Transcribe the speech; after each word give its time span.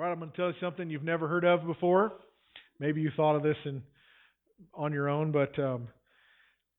All 0.00 0.06
right, 0.06 0.12
I'm 0.12 0.18
going 0.18 0.30
to 0.30 0.36
tell 0.38 0.46
you 0.46 0.54
something 0.62 0.88
you've 0.88 1.02
never 1.02 1.28
heard 1.28 1.44
of 1.44 1.66
before. 1.66 2.14
Maybe 2.78 3.02
you 3.02 3.10
thought 3.14 3.36
of 3.36 3.42
this 3.42 3.58
in, 3.66 3.82
on 4.72 4.94
your 4.94 5.10
own, 5.10 5.30
but 5.30 5.58
um, 5.58 5.88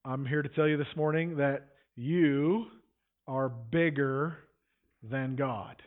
I'm 0.04 0.26
here 0.26 0.42
to 0.42 0.48
tell 0.48 0.66
you 0.66 0.76
this 0.76 0.88
morning 0.96 1.36
that 1.36 1.68
you 1.94 2.64
are 3.28 3.48
bigger 3.48 4.38
than 5.08 5.36
God, 5.36 5.80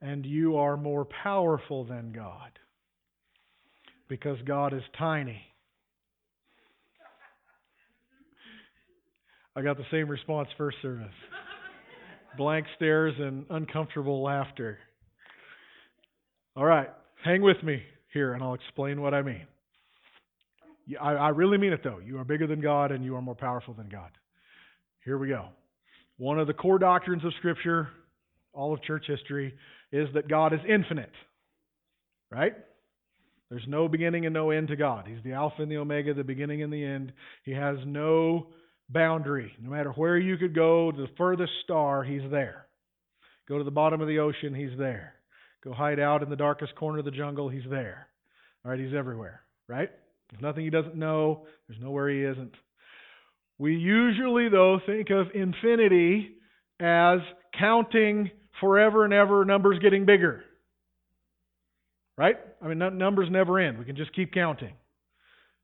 and 0.00 0.24
you 0.24 0.56
are 0.56 0.78
more 0.78 1.06
powerful 1.22 1.84
than 1.84 2.12
God 2.12 2.58
because 4.08 4.38
God 4.46 4.72
is 4.72 4.82
tiny. 4.98 5.42
I 9.54 9.60
got 9.60 9.76
the 9.76 9.84
same 9.90 10.08
response 10.08 10.48
first 10.56 10.78
service 10.80 11.12
blank 12.38 12.64
stares 12.76 13.12
and 13.18 13.44
uncomfortable 13.50 14.22
laughter. 14.22 14.78
All 16.54 16.66
right, 16.66 16.90
hang 17.24 17.40
with 17.40 17.62
me 17.62 17.82
here 18.12 18.34
and 18.34 18.42
I'll 18.42 18.52
explain 18.54 19.00
what 19.00 19.14
I 19.14 19.22
mean. 19.22 19.46
I, 21.00 21.12
I 21.12 21.28
really 21.30 21.56
mean 21.56 21.72
it 21.72 21.80
though. 21.82 21.98
You 21.98 22.18
are 22.18 22.24
bigger 22.24 22.46
than 22.46 22.60
God 22.60 22.92
and 22.92 23.02
you 23.04 23.16
are 23.16 23.22
more 23.22 23.34
powerful 23.34 23.72
than 23.72 23.88
God. 23.88 24.10
Here 25.04 25.16
we 25.16 25.28
go. 25.28 25.46
One 26.18 26.38
of 26.38 26.46
the 26.46 26.52
core 26.52 26.78
doctrines 26.78 27.24
of 27.24 27.32
Scripture, 27.38 27.88
all 28.52 28.74
of 28.74 28.82
church 28.82 29.04
history, 29.06 29.54
is 29.92 30.08
that 30.12 30.28
God 30.28 30.52
is 30.52 30.60
infinite. 30.68 31.12
Right? 32.30 32.54
There's 33.48 33.64
no 33.66 33.88
beginning 33.88 34.26
and 34.26 34.34
no 34.34 34.50
end 34.50 34.68
to 34.68 34.76
God. 34.76 35.06
He's 35.06 35.22
the 35.24 35.32
Alpha 35.32 35.62
and 35.62 35.70
the 35.70 35.76
Omega, 35.78 36.12
the 36.12 36.24
beginning 36.24 36.62
and 36.62 36.72
the 36.72 36.84
end. 36.84 37.12
He 37.44 37.52
has 37.52 37.76
no 37.86 38.48
boundary. 38.90 39.52
No 39.60 39.70
matter 39.70 39.90
where 39.92 40.18
you 40.18 40.36
could 40.36 40.54
go, 40.54 40.90
to 40.90 40.96
the 40.96 41.08
furthest 41.16 41.52
star, 41.64 42.02
He's 42.04 42.30
there. 42.30 42.66
Go 43.48 43.58
to 43.58 43.64
the 43.64 43.70
bottom 43.70 44.00
of 44.00 44.08
the 44.08 44.18
ocean, 44.18 44.54
He's 44.54 44.78
there. 44.78 45.14
Go 45.64 45.72
hide 45.72 46.00
out 46.00 46.22
in 46.22 46.30
the 46.30 46.36
darkest 46.36 46.74
corner 46.74 46.98
of 46.98 47.04
the 47.04 47.10
jungle, 47.10 47.48
He's 47.48 47.62
there. 47.68 48.08
All 48.64 48.70
right, 48.70 48.80
He's 48.80 48.94
everywhere, 48.94 49.42
right? 49.68 49.90
There's 50.30 50.42
nothing 50.42 50.64
He 50.64 50.70
doesn't 50.70 50.96
know, 50.96 51.46
there's 51.68 51.80
nowhere 51.80 52.08
He 52.08 52.22
isn't. 52.22 52.54
We 53.58 53.76
usually, 53.76 54.48
though, 54.48 54.80
think 54.84 55.10
of 55.10 55.26
infinity 55.34 56.36
as 56.80 57.20
counting 57.58 58.30
forever 58.60 59.04
and 59.04 59.12
ever, 59.12 59.44
numbers 59.44 59.78
getting 59.80 60.04
bigger. 60.04 60.42
Right? 62.18 62.36
I 62.60 62.68
mean, 62.68 62.78
numbers 62.98 63.28
never 63.30 63.58
end. 63.58 63.78
We 63.78 63.84
can 63.84 63.96
just 63.96 64.14
keep 64.14 64.32
counting. 64.32 64.74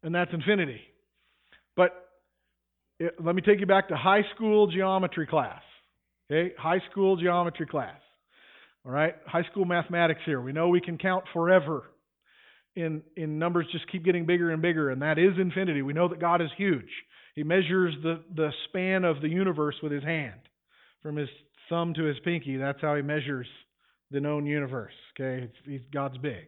And 0.03 0.15
that's 0.15 0.33
infinity. 0.33 0.81
But 1.77 2.09
it, 3.01 3.15
let 3.23 3.35
me 3.35 3.43
take 3.43 3.61
you 3.61 3.67
back 3.67 3.89
to 3.89 3.97
high 3.97 4.23
school 4.35 4.69
geometry 4.69 5.27
class. 5.27 5.63
Okay, 6.31 6.55
high 6.59 6.81
school 6.91 7.17
geometry 7.17 7.67
class. 7.67 7.99
All 8.89 8.95
right, 8.95 9.15
high 9.27 9.43
school 9.51 9.67
mathematics 9.67 10.23
here. 10.25 10.41
We 10.41 10.53
know 10.53 10.69
we 10.69 10.81
can 10.81 10.97
count 10.97 11.25
forever. 11.35 11.91
In 12.75 13.03
in 13.17 13.39
numbers 13.39 13.67
just 13.71 13.91
keep 13.93 14.03
getting 14.03 14.25
bigger 14.25 14.51
and 14.51 14.63
bigger, 14.63 14.89
and 14.89 15.03
that 15.03 15.19
is 15.19 15.33
infinity. 15.39 15.83
We 15.83 15.93
know 15.93 16.09
that 16.09 16.21
God 16.21 16.41
is 16.41 16.49
huge. 16.57 16.89
He 17.35 17.43
measures 17.43 17.95
the 18.03 18.23
the 18.35 18.51
span 18.69 19.05
of 19.05 19.21
the 19.21 19.29
universe 19.29 19.75
with 19.83 19.93
his 19.93 20.03
hand, 20.03 20.41
from 21.03 21.17
his 21.17 21.29
thumb 21.69 21.93
to 21.95 22.05
his 22.05 22.17
pinky. 22.25 22.57
That's 22.57 22.81
how 22.81 22.95
he 22.95 23.03
measures 23.03 23.47
the 24.11 24.21
known 24.21 24.47
universe. 24.47 24.95
Okay, 25.21 25.51
it's, 25.67 25.85
God's 25.93 26.17
big. 26.17 26.47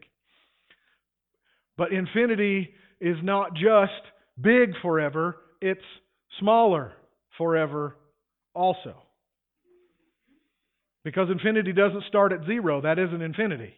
But 1.77 1.93
infinity 1.93 2.71
is 3.03 3.17
not 3.23 3.53
just 3.53 4.01
big 4.41 4.71
forever; 4.81 5.37
it's 5.61 5.85
smaller 6.39 6.93
forever 7.37 7.97
also. 8.55 9.03
Because 11.05 11.29
infinity 11.31 11.73
doesn't 11.73 12.05
start 12.09 12.33
at 12.33 12.45
zero, 12.47 12.83
that 12.83 12.99
isn't 12.99 13.23
infinity. 13.23 13.75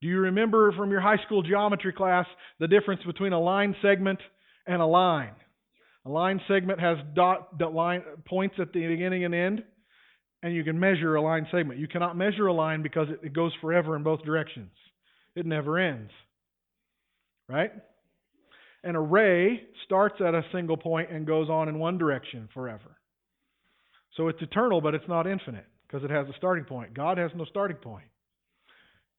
Do 0.00 0.06
you 0.06 0.20
remember 0.20 0.72
from 0.72 0.90
your 0.90 1.00
high 1.00 1.16
school 1.26 1.42
geometry 1.42 1.92
class 1.92 2.26
the 2.60 2.68
difference 2.68 3.02
between 3.04 3.32
a 3.32 3.40
line 3.40 3.74
segment 3.82 4.20
and 4.66 4.80
a 4.80 4.86
line? 4.86 5.34
A 6.06 6.08
line 6.08 6.40
segment 6.46 6.78
has 6.78 6.98
dot, 7.14 7.58
dot 7.58 7.74
line 7.74 8.02
points 8.26 8.54
at 8.60 8.72
the 8.72 8.86
beginning 8.86 9.24
and 9.24 9.34
end, 9.34 9.64
and 10.42 10.54
you 10.54 10.62
can 10.62 10.78
measure 10.78 11.16
a 11.16 11.22
line 11.22 11.48
segment. 11.50 11.80
You 11.80 11.88
cannot 11.88 12.16
measure 12.16 12.46
a 12.46 12.52
line 12.52 12.82
because 12.82 13.08
it, 13.10 13.26
it 13.26 13.32
goes 13.32 13.52
forever 13.60 13.96
in 13.96 14.04
both 14.04 14.22
directions. 14.22 14.70
It 15.34 15.44
never 15.44 15.78
ends. 15.78 16.12
Right? 17.48 17.72
A 18.84 18.98
ray 18.98 19.60
starts 19.84 20.14
at 20.20 20.34
a 20.34 20.42
single 20.52 20.76
point 20.76 21.10
and 21.10 21.26
goes 21.26 21.50
on 21.50 21.68
in 21.68 21.78
one 21.78 21.98
direction 21.98 22.48
forever. 22.54 22.97
So 24.18 24.26
it's 24.26 24.42
eternal, 24.42 24.80
but 24.80 24.94
it's 24.94 25.08
not 25.08 25.28
infinite 25.28 25.64
because 25.86 26.04
it 26.04 26.10
has 26.10 26.26
a 26.28 26.36
starting 26.36 26.64
point. 26.64 26.92
God 26.92 27.18
has 27.18 27.30
no 27.36 27.44
starting 27.44 27.76
point. 27.76 28.08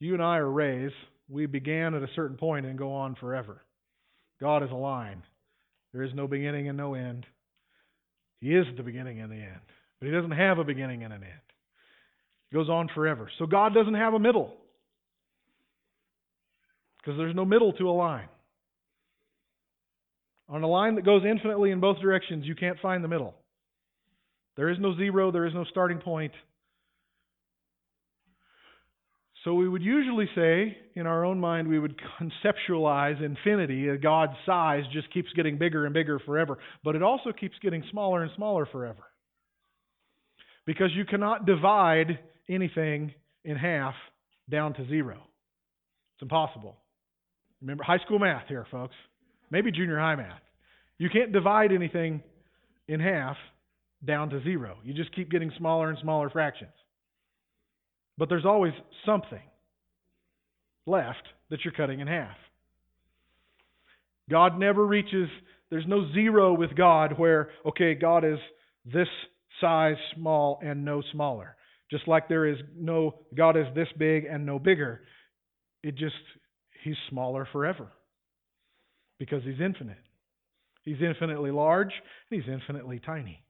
You 0.01 0.13
and 0.13 0.21
I 0.21 0.37
are 0.37 0.51
rays. 0.51 0.91
We 1.29 1.45
began 1.45 1.95
at 1.95 2.03
a 2.03 2.07
certain 2.15 2.35
point 2.35 2.65
and 2.65 2.77
go 2.77 2.91
on 2.91 3.15
forever. 3.15 3.63
God 4.41 4.61
is 4.61 4.71
a 4.71 4.75
line. 4.75 5.23
There 5.93 6.03
is 6.03 6.11
no 6.13 6.27
beginning 6.27 6.67
and 6.67 6.77
no 6.77 6.95
end. 6.95 7.25
He 8.41 8.53
is 8.53 8.65
the 8.75 8.83
beginning 8.83 9.21
and 9.21 9.31
the 9.31 9.37
end. 9.37 9.61
But 9.99 10.07
He 10.07 10.11
doesn't 10.11 10.31
have 10.31 10.59
a 10.59 10.65
beginning 10.65 11.05
and 11.05 11.13
an 11.13 11.23
end. 11.23 11.33
It 12.51 12.55
goes 12.55 12.67
on 12.67 12.89
forever. 12.93 13.29
So 13.39 13.45
God 13.45 13.73
doesn't 13.73 13.95
have 13.95 14.13
a 14.13 14.19
middle 14.19 14.53
because 16.97 17.17
there's 17.17 17.35
no 17.35 17.45
middle 17.45 17.71
to 17.73 17.89
a 17.89 17.91
line. 17.91 18.27
On 20.49 20.61
a 20.61 20.67
line 20.67 20.95
that 20.95 21.05
goes 21.05 21.21
infinitely 21.23 21.71
in 21.71 21.79
both 21.79 22.01
directions, 22.01 22.45
you 22.45 22.55
can't 22.55 22.79
find 22.81 23.01
the 23.01 23.07
middle. 23.07 23.38
There 24.59 24.67
is 24.67 24.77
no 24.77 24.93
zero, 24.97 25.31
there 25.31 25.45
is 25.45 25.53
no 25.53 25.63
starting 25.63 25.99
point. 25.99 26.33
So 29.45 29.53
we 29.53 29.69
would 29.69 29.81
usually 29.81 30.27
say, 30.35 30.77
in 30.95 31.07
our 31.07 31.23
own 31.23 31.39
mind, 31.39 31.69
we 31.69 31.79
would 31.79 31.95
conceptualize 32.21 33.23
infinity, 33.23 33.87
God's 33.95 34.33
size 34.45 34.83
just 34.91 35.13
keeps 35.13 35.31
getting 35.31 35.57
bigger 35.57 35.85
and 35.85 35.93
bigger 35.93 36.19
forever. 36.19 36.57
But 36.83 36.97
it 36.97 37.01
also 37.01 37.31
keeps 37.31 37.55
getting 37.61 37.85
smaller 37.89 38.21
and 38.21 38.31
smaller 38.35 38.65
forever. 38.65 39.03
Because 40.65 40.89
you 40.93 41.05
cannot 41.05 41.45
divide 41.45 42.19
anything 42.49 43.13
in 43.45 43.55
half 43.55 43.93
down 44.49 44.73
to 44.73 44.85
zero. 44.89 45.21
It's 46.15 46.23
impossible. 46.23 46.75
Remember 47.61 47.85
high 47.85 47.99
school 47.99 48.19
math 48.19 48.47
here, 48.49 48.67
folks 48.69 48.95
maybe 49.51 49.71
junior 49.71 49.97
high 49.97 50.15
math. 50.15 50.41
You 50.97 51.09
can't 51.09 51.31
divide 51.31 51.71
anything 51.71 52.21
in 52.87 52.99
half 52.99 53.37
down 54.05 54.29
to 54.29 54.41
zero. 54.43 54.77
You 54.83 54.93
just 54.93 55.13
keep 55.15 55.29
getting 55.29 55.51
smaller 55.57 55.89
and 55.89 55.97
smaller 56.01 56.29
fractions. 56.29 56.71
But 58.17 58.29
there's 58.29 58.45
always 58.45 58.73
something 59.05 59.41
left 60.85 61.23
that 61.49 61.59
you're 61.63 61.73
cutting 61.73 61.99
in 61.99 62.07
half. 62.07 62.35
God 64.29 64.59
never 64.59 64.85
reaches, 64.85 65.29
there's 65.69 65.87
no 65.87 66.11
zero 66.13 66.53
with 66.53 66.75
God 66.75 67.17
where, 67.17 67.49
okay, 67.65 67.95
God 67.95 68.23
is 68.23 68.37
this 68.85 69.07
size 69.59 69.95
small 70.15 70.59
and 70.61 70.85
no 70.85 71.01
smaller. 71.11 71.55
Just 71.89 72.07
like 72.07 72.27
there 72.27 72.45
is 72.45 72.57
no, 72.77 73.15
God 73.35 73.57
is 73.57 73.65
this 73.73 73.87
big 73.97 74.25
and 74.25 74.45
no 74.45 74.59
bigger. 74.59 75.01
It 75.81 75.95
just, 75.95 76.15
He's 76.83 76.95
smaller 77.09 77.47
forever 77.51 77.91
because 79.17 79.43
he's 79.43 79.59
infinite. 79.59 79.97
He's 80.83 81.01
infinitely 81.01 81.51
large 81.51 81.91
and 82.29 82.41
he's 82.41 82.51
infinitely 82.51 83.01
tiny. 83.05 83.43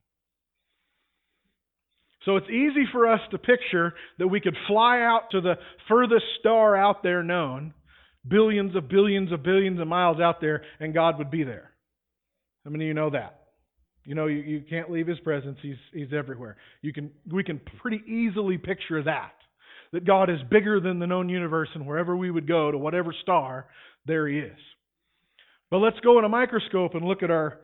So 2.29 2.35
it's 2.35 2.49
easy 2.49 2.85
for 2.91 3.11
us 3.11 3.21
to 3.31 3.39
picture 3.39 3.95
that 4.19 4.27
we 4.27 4.39
could 4.39 4.55
fly 4.67 4.99
out 4.99 5.31
to 5.31 5.41
the 5.41 5.55
furthest 5.87 6.25
star 6.39 6.77
out 6.77 7.01
there 7.01 7.23
known, 7.23 7.73
billions 8.27 8.75
of 8.75 8.87
billions 8.87 9.31
of 9.31 9.41
billions 9.41 9.81
of 9.81 9.87
miles 9.87 10.19
out 10.21 10.39
there, 10.39 10.61
and 10.79 10.93
God 10.93 11.17
would 11.17 11.31
be 11.31 11.43
there. 11.43 11.71
How 12.63 12.69
many 12.69 12.83
of 12.83 12.87
you 12.89 12.93
know 12.93 13.09
that? 13.09 13.39
You 14.05 14.13
know, 14.13 14.27
you, 14.27 14.41
you 14.41 14.61
can't 14.69 14.91
leave 14.91 15.07
his 15.07 15.19
presence. 15.21 15.57
He's, 15.63 15.77
he's 15.91 16.13
everywhere. 16.15 16.57
You 16.83 16.93
can, 16.93 17.09
we 17.31 17.43
can 17.43 17.59
pretty 17.81 18.03
easily 18.05 18.59
picture 18.59 19.01
that. 19.01 19.33
That 19.91 20.05
God 20.05 20.29
is 20.29 20.37
bigger 20.51 20.79
than 20.79 20.99
the 20.99 21.07
known 21.07 21.29
universe, 21.29 21.69
and 21.73 21.87
wherever 21.87 22.15
we 22.15 22.29
would 22.29 22.47
go, 22.47 22.69
to 22.69 22.77
whatever 22.77 23.11
star, 23.23 23.65
there 24.05 24.27
he 24.27 24.37
is. 24.37 24.59
But 25.71 25.77
let's 25.77 25.99
go 26.01 26.19
in 26.19 26.25
a 26.25 26.29
microscope 26.29 26.93
and 26.93 27.03
look 27.03 27.23
at 27.23 27.31
our 27.31 27.57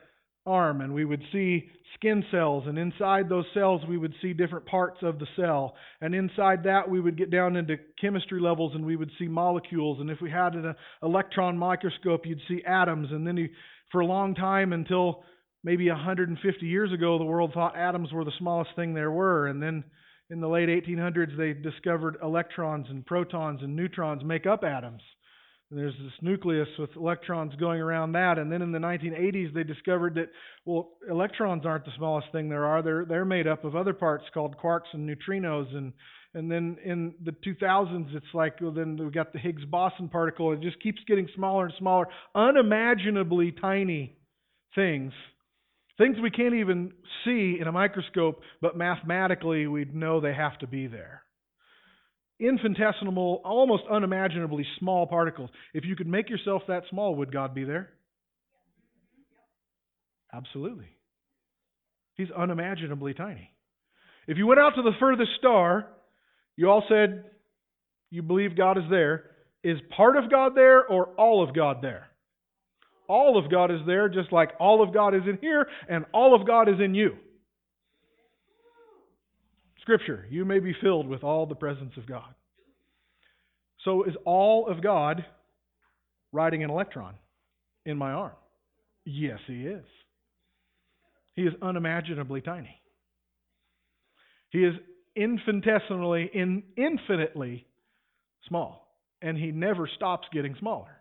arm, 0.45 0.81
and 0.81 0.93
we 0.93 1.05
would 1.05 1.23
see 1.31 1.69
skin 1.95 2.23
cells, 2.29 2.65
and 2.67 2.77
inside 2.77 3.29
those 3.29 3.45
cells, 3.53 3.81
we 3.87 3.97
would 3.97 4.13
see 4.21 4.33
different 4.33 4.65
parts 4.65 4.97
of 5.01 5.17
the 5.17 5.27
cell. 5.35 5.75
And 6.01 6.13
inside 6.13 6.63
that, 6.63 6.89
we 6.89 6.99
would 6.99 7.17
get 7.17 7.31
down 7.31 7.55
into 7.55 7.77
chemistry 7.99 8.39
levels, 8.39 8.73
and 8.75 8.85
we 8.85 8.95
would 8.95 9.11
see 9.17 9.27
molecules. 9.27 9.99
And 9.99 10.09
if 10.09 10.21
we 10.21 10.29
had 10.29 10.53
an 10.53 10.75
electron 11.01 11.57
microscope, 11.57 12.25
you'd 12.25 12.41
see 12.47 12.61
atoms. 12.65 13.07
And 13.11 13.25
then 13.25 13.37
you, 13.37 13.49
for 13.91 14.01
a 14.01 14.05
long 14.05 14.35
time, 14.35 14.73
until 14.73 15.23
maybe 15.63 15.89
150 15.89 16.65
years 16.65 16.91
ago, 16.93 17.17
the 17.17 17.23
world 17.23 17.51
thought 17.53 17.77
atoms 17.77 18.11
were 18.11 18.25
the 18.25 18.31
smallest 18.37 18.71
thing 18.75 18.93
there 18.93 19.11
were. 19.11 19.47
And 19.47 19.61
then 19.61 19.83
in 20.29 20.41
the 20.41 20.47
late 20.47 20.69
1800s, 20.69 21.37
they 21.37 21.53
discovered 21.53 22.17
electrons 22.21 22.87
and 22.89 23.05
protons 23.05 23.61
and 23.61 23.75
neutrons 23.75 24.23
make 24.23 24.45
up 24.45 24.63
atoms. 24.63 25.01
And 25.75 25.83
there's 25.83 25.97
this 26.01 26.13
nucleus 26.21 26.69
with 26.79 26.95
electrons 26.95 27.53
going 27.59 27.81
around 27.81 28.13
that. 28.13 28.37
And 28.39 28.49
then 28.49 28.61
in 28.61 28.71
the 28.71 28.79
1980s, 28.79 29.53
they 29.53 29.63
discovered 29.63 30.15
that, 30.15 30.29
well, 30.63 30.91
electrons 31.09 31.65
aren't 31.65 31.83
the 31.83 31.91
smallest 31.97 32.27
thing 32.31 32.47
there 32.47 32.65
are. 32.65 32.81
They're, 32.81 33.03
they're 33.03 33.25
made 33.25 33.45
up 33.45 33.65
of 33.65 33.75
other 33.75 33.91
parts 33.91 34.23
called 34.33 34.55
quarks 34.57 34.93
and 34.93 35.05
neutrinos. 35.09 35.75
And, 35.75 35.91
And 36.33 36.49
then 36.49 36.77
in 36.85 37.13
the 37.25 37.31
2000s, 37.31 38.15
it's 38.15 38.25
like, 38.33 38.61
well, 38.61 38.71
then 38.71 38.95
we 38.95 39.11
got 39.11 39.33
the 39.33 39.39
Higgs 39.39 39.65
boson 39.65 40.07
particle. 40.07 40.53
It 40.53 40.61
just 40.61 40.81
keeps 40.81 41.01
getting 41.09 41.27
smaller 41.35 41.65
and 41.65 41.73
smaller, 41.77 42.07
unimaginably 42.33 43.51
tiny 43.51 44.15
things. 44.75 45.11
Things 45.97 46.15
we 46.23 46.31
can't 46.31 46.55
even 46.55 46.93
see 47.25 47.57
in 47.59 47.67
a 47.67 47.71
microscope, 47.73 48.39
but 48.61 48.77
mathematically 48.77 49.67
we 49.67 49.83
know 49.83 50.21
they 50.21 50.33
have 50.33 50.57
to 50.59 50.67
be 50.67 50.87
there. 50.87 51.24
Infinitesimal, 52.39 53.41
almost 53.45 53.83
unimaginably 53.89 54.65
small 54.79 55.07
particles. 55.07 55.49
If 55.73 55.85
you 55.85 55.95
could 55.95 56.07
make 56.07 56.29
yourself 56.29 56.63
that 56.67 56.83
small, 56.89 57.15
would 57.15 57.31
God 57.31 57.55
be 57.55 57.63
there? 57.63 57.89
Absolutely. 60.33 60.89
He's 62.15 62.31
unimaginably 62.31 63.13
tiny. 63.13 63.51
If 64.27 64.37
you 64.37 64.47
went 64.47 64.59
out 64.59 64.73
to 64.75 64.81
the 64.81 64.91
furthest 64.99 65.31
star, 65.37 65.87
you 66.57 66.69
all 66.69 66.83
said 66.89 67.25
you 68.09 68.21
believe 68.21 68.57
God 68.57 68.77
is 68.77 68.85
there. 68.89 69.31
Is 69.63 69.77
part 69.95 70.17
of 70.17 70.29
God 70.29 70.53
there 70.55 70.85
or 70.85 71.07
all 71.17 71.47
of 71.47 71.55
God 71.55 71.77
there? 71.81 72.07
All 73.07 73.37
of 73.37 73.51
God 73.51 73.71
is 73.71 73.81
there, 73.85 74.09
just 74.09 74.31
like 74.31 74.51
all 74.59 74.81
of 74.81 74.93
God 74.93 75.15
is 75.15 75.21
in 75.27 75.37
here 75.39 75.67
and 75.87 76.05
all 76.13 76.39
of 76.39 76.47
God 76.47 76.67
is 76.67 76.75
in 76.83 76.95
you. 76.95 77.13
Scripture, 79.85 80.25
you 80.31 80.45
may 80.45 80.57
be 80.57 80.73
filled 80.81 81.07
with 81.07 81.23
all 81.23 81.45
the 81.45 81.53
presence 81.53 81.91
of 81.95 82.07
God. 82.07 82.33
So 83.83 84.03
is 84.03 84.15
all 84.25 84.67
of 84.67 84.81
God 84.81 85.23
riding 86.33 86.63
an 86.63 86.71
electron 86.71 87.13
in 87.85 87.95
my 87.95 88.11
arm? 88.11 88.31
Yes, 89.05 89.37
he 89.45 89.67
is. 89.67 89.83
He 91.35 91.43
is 91.43 91.53
unimaginably 91.61 92.41
tiny. 92.41 92.81
He 94.49 94.63
is 94.63 94.73
infinitesimally, 95.15 96.31
in, 96.33 96.63
infinitely 96.75 97.67
small. 98.47 98.87
And 99.21 99.37
he 99.37 99.51
never 99.51 99.87
stops 99.95 100.27
getting 100.33 100.55
smaller. 100.59 100.99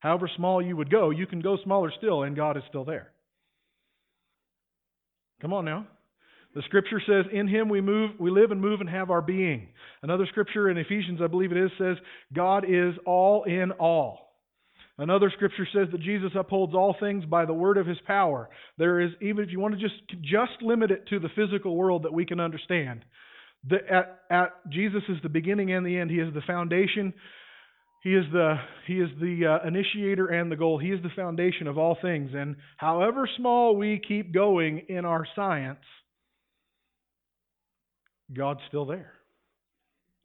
However 0.00 0.28
small 0.36 0.60
you 0.60 0.76
would 0.76 0.90
go, 0.90 1.08
you 1.08 1.26
can 1.26 1.40
go 1.40 1.56
smaller 1.64 1.90
still, 1.96 2.24
and 2.24 2.36
God 2.36 2.58
is 2.58 2.64
still 2.68 2.84
there. 2.84 3.12
Come 5.40 5.54
on 5.54 5.64
now. 5.64 5.86
The 6.54 6.62
scripture 6.62 7.00
says, 7.06 7.24
In 7.32 7.48
him 7.48 7.68
we 7.68 7.80
move, 7.80 8.12
we 8.18 8.30
live 8.30 8.50
and 8.50 8.60
move 8.60 8.80
and 8.80 8.88
have 8.88 9.10
our 9.10 9.22
being. 9.22 9.68
Another 10.02 10.26
scripture 10.28 10.68
in 10.68 10.76
Ephesians, 10.76 11.20
I 11.22 11.26
believe 11.26 11.52
it 11.52 11.58
is, 11.58 11.70
says, 11.78 11.96
God 12.32 12.64
is 12.68 12.94
all 13.06 13.44
in 13.44 13.72
all. 13.72 14.32
Another 14.98 15.32
scripture 15.34 15.66
says 15.72 15.88
that 15.92 16.02
Jesus 16.02 16.32
upholds 16.38 16.74
all 16.74 16.94
things 17.00 17.24
by 17.24 17.46
the 17.46 17.54
word 17.54 17.78
of 17.78 17.86
his 17.86 17.96
power. 18.06 18.50
There 18.76 19.00
is, 19.00 19.10
even 19.22 19.42
if 19.42 19.50
you 19.50 19.58
want 19.58 19.74
to 19.74 19.80
just, 19.80 19.94
just 20.20 20.60
limit 20.60 20.90
it 20.90 21.08
to 21.08 21.18
the 21.18 21.30
physical 21.34 21.74
world 21.74 22.02
that 22.02 22.12
we 22.12 22.26
can 22.26 22.38
understand, 22.38 23.04
the, 23.68 23.76
at, 23.90 24.20
at 24.30 24.70
Jesus 24.70 25.02
is 25.08 25.16
the 25.22 25.28
beginning 25.28 25.72
and 25.72 25.86
the 25.86 25.96
end. 25.96 26.10
He 26.10 26.18
is 26.18 26.32
the 26.34 26.42
foundation. 26.46 27.14
He 28.02 28.14
is 28.14 28.24
the 28.32 28.56
he 28.88 28.94
is 28.94 29.08
the 29.20 29.60
uh, 29.62 29.66
initiator 29.66 30.26
and 30.26 30.50
the 30.50 30.56
goal. 30.56 30.76
He 30.76 30.88
is 30.88 31.00
the 31.04 31.10
foundation 31.14 31.68
of 31.68 31.78
all 31.78 31.96
things. 32.02 32.32
And 32.34 32.56
however 32.76 33.28
small 33.36 33.76
we 33.76 34.02
keep 34.06 34.34
going 34.34 34.86
in 34.88 35.04
our 35.04 35.24
science, 35.36 35.78
God's 38.32 38.60
still 38.68 38.86
there, 38.86 39.12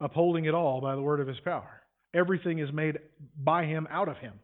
upholding 0.00 0.44
it 0.44 0.54
all 0.54 0.80
by 0.80 0.94
the 0.94 1.02
word 1.02 1.20
of 1.20 1.26
his 1.26 1.38
power. 1.40 1.82
Everything 2.14 2.58
is 2.58 2.72
made 2.72 2.98
by 3.36 3.64
him 3.64 3.86
out 3.90 4.08
of 4.08 4.16
him. 4.16 4.34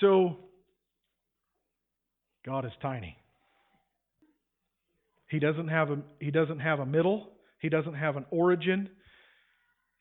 So, 0.00 0.36
God 2.44 2.64
is 2.64 2.72
tiny. 2.80 3.16
He 5.28 5.38
doesn't 5.38 5.68
have 5.68 5.90
a, 5.90 5.98
he 6.20 6.30
doesn't 6.30 6.60
have 6.60 6.80
a 6.80 6.86
middle. 6.86 7.28
He 7.60 7.68
doesn't 7.68 7.94
have 7.94 8.16
an 8.16 8.24
origin. 8.30 8.88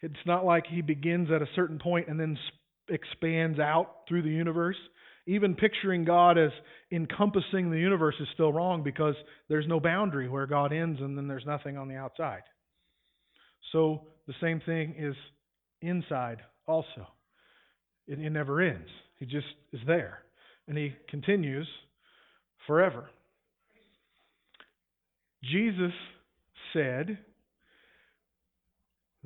It's 0.02 0.14
not 0.26 0.46
like 0.46 0.66
he 0.68 0.82
begins 0.82 1.30
at 1.32 1.42
a 1.42 1.48
certain 1.56 1.80
point 1.80 2.08
and 2.08 2.20
then 2.20 2.38
expands 2.90 3.60
out 3.60 4.04
through 4.08 4.22
the 4.22 4.30
universe. 4.30 4.78
Even 5.28 5.56
picturing 5.56 6.06
God 6.06 6.38
as 6.38 6.52
encompassing 6.92 7.70
the 7.70 7.78
universe 7.78 8.16
is 8.20 8.28
still 8.34 8.54
wrong 8.54 8.82
because 8.82 9.16
there's 9.50 9.68
no 9.68 9.80
boundary 9.80 10.30
where 10.30 10.48
God 10.48 10.72
ends 10.72 11.02
and 11.02 11.18
then 11.18 11.28
there's 11.28 11.46
nothing 11.46 11.78
on 11.78 11.90
the 11.90 11.96
outside. 11.96 12.44
So 13.74 14.04
the 14.26 14.34
same 14.42 14.62
thing 14.66 14.96
is 14.98 15.16
inside 15.82 16.40
also. 16.66 17.08
It, 18.08 18.20
it 18.20 18.30
never 18.30 18.62
ends. 18.62 18.88
He 19.20 19.26
just 19.26 19.48
is 19.74 19.82
there. 19.86 20.20
And 20.68 20.78
he 20.78 20.94
continues 21.10 21.68
forever. 22.66 23.10
Jesus 25.44 25.94
said 26.74 27.18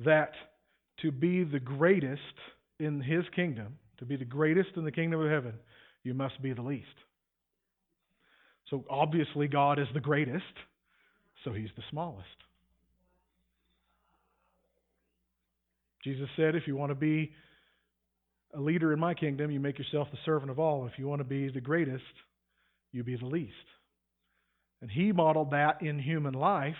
that 0.04 0.32
to 1.00 1.10
be 1.12 1.44
the 1.44 1.60
greatest 1.60 2.20
in 2.78 3.00
his 3.00 3.24
kingdom, 3.34 3.78
to 3.98 4.04
be 4.04 4.16
the 4.16 4.24
greatest 4.24 4.70
in 4.76 4.84
the 4.84 4.92
kingdom 4.92 5.20
of 5.20 5.30
heaven, 5.30 5.54
you 6.04 6.14
must 6.14 6.40
be 6.42 6.52
the 6.52 6.62
least. 6.62 6.86
So 8.70 8.84
obviously, 8.88 9.48
God 9.48 9.78
is 9.78 9.86
the 9.92 10.00
greatest, 10.00 10.44
so 11.44 11.52
he's 11.52 11.68
the 11.76 11.82
smallest. 11.90 12.26
Jesus 16.02 16.28
said, 16.36 16.54
if 16.54 16.66
you 16.66 16.76
want 16.76 16.90
to 16.90 16.96
be 16.96 17.32
a 18.54 18.60
leader 18.60 18.92
in 18.92 18.98
my 18.98 19.14
kingdom, 19.14 19.50
you 19.50 19.60
make 19.60 19.78
yourself 19.78 20.08
the 20.10 20.18
servant 20.24 20.50
of 20.50 20.58
all. 20.58 20.86
If 20.86 20.98
you 20.98 21.06
want 21.06 21.20
to 21.20 21.24
be 21.24 21.48
the 21.48 21.60
greatest, 21.60 22.02
you 22.92 23.04
be 23.04 23.16
the 23.16 23.26
least. 23.26 23.52
And 24.80 24.90
he 24.90 25.12
modeled 25.12 25.52
that 25.52 25.80
in 25.80 25.98
human 25.98 26.34
life, 26.34 26.74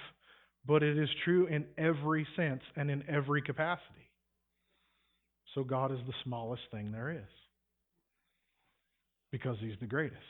but 0.67 0.83
it 0.83 0.99
is 0.99 1.09
true 1.25 1.47
in 1.47 1.65
every 1.79 2.27
sense 2.37 2.63
and 2.77 2.91
in 2.91 3.05
every 3.09 3.43
capacity. 3.43 4.11
So 5.55 5.63
God 5.63 5.93
is 5.93 5.99
the 6.07 6.15
smallest 6.25 6.63
thing 6.73 6.91
there 6.91 7.11
is 7.11 7.42
because 9.33 9.57
he's 9.61 9.79
the 9.81 9.87
greatest. 9.87 10.21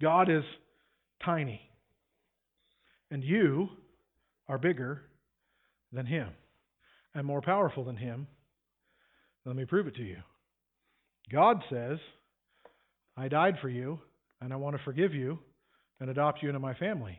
God 0.00 0.30
is 0.30 0.44
tiny, 1.22 1.60
and 3.10 3.22
you 3.22 3.68
are 4.48 4.56
bigger 4.56 5.02
than 5.92 6.06
him 6.06 6.28
and 7.14 7.26
more 7.26 7.42
powerful 7.42 7.84
than 7.84 7.96
him 7.96 8.26
let 9.44 9.56
me 9.56 9.64
prove 9.64 9.86
it 9.86 9.96
to 9.96 10.02
you. 10.02 10.18
God 11.32 11.62
says, 11.70 11.98
I 13.16 13.28
died 13.28 13.56
for 13.60 13.68
you, 13.68 13.98
and 14.40 14.52
I 14.52 14.56
want 14.56 14.76
to 14.76 14.82
forgive 14.84 15.14
you 15.14 15.38
and 15.98 16.10
adopt 16.10 16.42
you 16.42 16.48
into 16.48 16.60
my 16.60 16.74
family. 16.74 17.18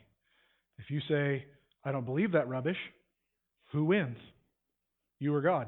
If 0.78 0.90
you 0.90 1.02
say, 1.08 1.46
I 1.84 1.92
don't 1.92 2.06
believe 2.06 2.34
that 2.34 2.48
rubbish, 2.48 2.78
who 3.72 3.86
wins? 3.86 4.18
You 5.20 5.34
or 5.34 5.42
God? 5.42 5.68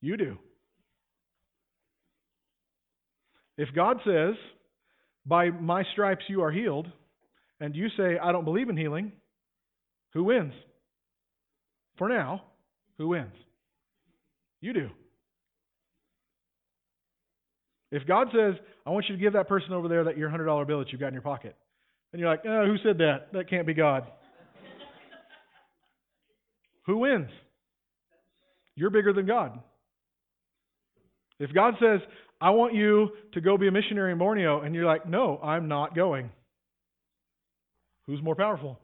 You 0.00 0.16
do. 0.16 0.38
If 3.60 3.74
God 3.74 3.98
says, 4.06 4.36
By 5.26 5.50
my 5.50 5.84
stripes 5.92 6.24
you 6.28 6.40
are 6.40 6.50
healed, 6.50 6.86
and 7.60 7.76
you 7.76 7.88
say, 7.94 8.16
I 8.18 8.32
don't 8.32 8.46
believe 8.46 8.70
in 8.70 8.76
healing, 8.76 9.12
who 10.14 10.24
wins? 10.24 10.54
For 11.98 12.08
now, 12.08 12.42
who 12.96 13.08
wins? 13.08 13.34
You 14.62 14.72
do. 14.72 14.88
If 17.92 18.06
God 18.06 18.28
says, 18.34 18.54
I 18.86 18.90
want 18.90 19.04
you 19.10 19.16
to 19.16 19.20
give 19.20 19.34
that 19.34 19.46
person 19.46 19.74
over 19.74 19.88
there 19.88 20.04
that 20.04 20.16
your 20.16 20.30
$100 20.30 20.66
bill 20.66 20.78
that 20.78 20.90
you've 20.90 21.00
got 21.00 21.08
in 21.08 21.12
your 21.12 21.20
pocket, 21.20 21.54
and 22.14 22.20
you're 22.20 22.30
like, 22.30 22.40
oh, 22.46 22.64
who 22.64 22.78
said 22.82 22.96
that? 22.98 23.30
That 23.34 23.50
can't 23.50 23.66
be 23.66 23.74
God. 23.74 24.04
who 26.86 26.96
wins? 26.96 27.28
You're 28.74 28.88
bigger 28.88 29.12
than 29.12 29.26
God. 29.26 29.60
If 31.38 31.52
God 31.52 31.74
says, 31.78 32.00
I 32.40 32.50
want 32.50 32.74
you 32.74 33.10
to 33.34 33.40
go 33.40 33.58
be 33.58 33.68
a 33.68 33.72
missionary 33.72 34.12
in 34.12 34.18
Borneo, 34.18 34.60
and 34.62 34.74
you're 34.74 34.86
like, 34.86 35.06
no, 35.06 35.38
I'm 35.42 35.68
not 35.68 35.94
going, 35.94 36.30
who's 38.06 38.22
more 38.22 38.34
powerful? 38.34 38.78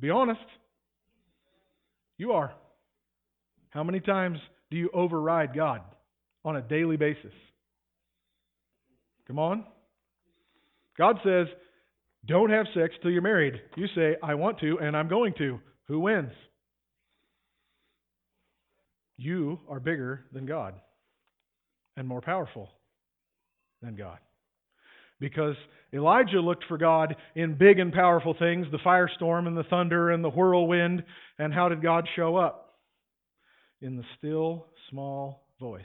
Be 0.00 0.10
honest. 0.10 0.40
You 2.16 2.32
are. 2.32 2.52
How 3.70 3.84
many 3.84 4.00
times 4.00 4.38
do 4.70 4.76
you 4.76 4.90
override 4.92 5.54
God 5.54 5.82
on 6.44 6.56
a 6.56 6.62
daily 6.62 6.96
basis? 6.96 7.32
Come 9.26 9.38
on. 9.38 9.64
God 10.98 11.16
says, 11.24 11.46
don't 12.26 12.50
have 12.50 12.66
sex 12.74 12.94
till 13.00 13.10
you're 13.10 13.22
married. 13.22 13.60
You 13.76 13.86
say, 13.94 14.16
I 14.22 14.34
want 14.34 14.58
to 14.60 14.78
and 14.80 14.96
I'm 14.96 15.08
going 15.08 15.34
to. 15.38 15.60
Who 15.88 16.00
wins? 16.00 16.32
You 19.20 19.60
are 19.68 19.80
bigger 19.80 20.24
than 20.32 20.46
God 20.46 20.74
and 21.96 22.08
more 22.08 22.20
powerful 22.20 22.70
than 23.82 23.94
God. 23.94 24.18
Because 25.20 25.56
Elijah 25.92 26.40
looked 26.40 26.64
for 26.66 26.78
God 26.78 27.14
in 27.34 27.54
big 27.54 27.78
and 27.78 27.92
powerful 27.92 28.34
things 28.38 28.66
the 28.72 28.78
firestorm 28.78 29.46
and 29.46 29.56
the 29.56 29.64
thunder 29.64 30.10
and 30.10 30.24
the 30.24 30.30
whirlwind. 30.30 31.04
And 31.38 31.52
how 31.52 31.68
did 31.68 31.82
God 31.82 32.08
show 32.16 32.36
up? 32.36 32.70
in 33.82 33.96
the 33.96 34.04
still 34.18 34.66
small 34.90 35.46
voice, 35.58 35.82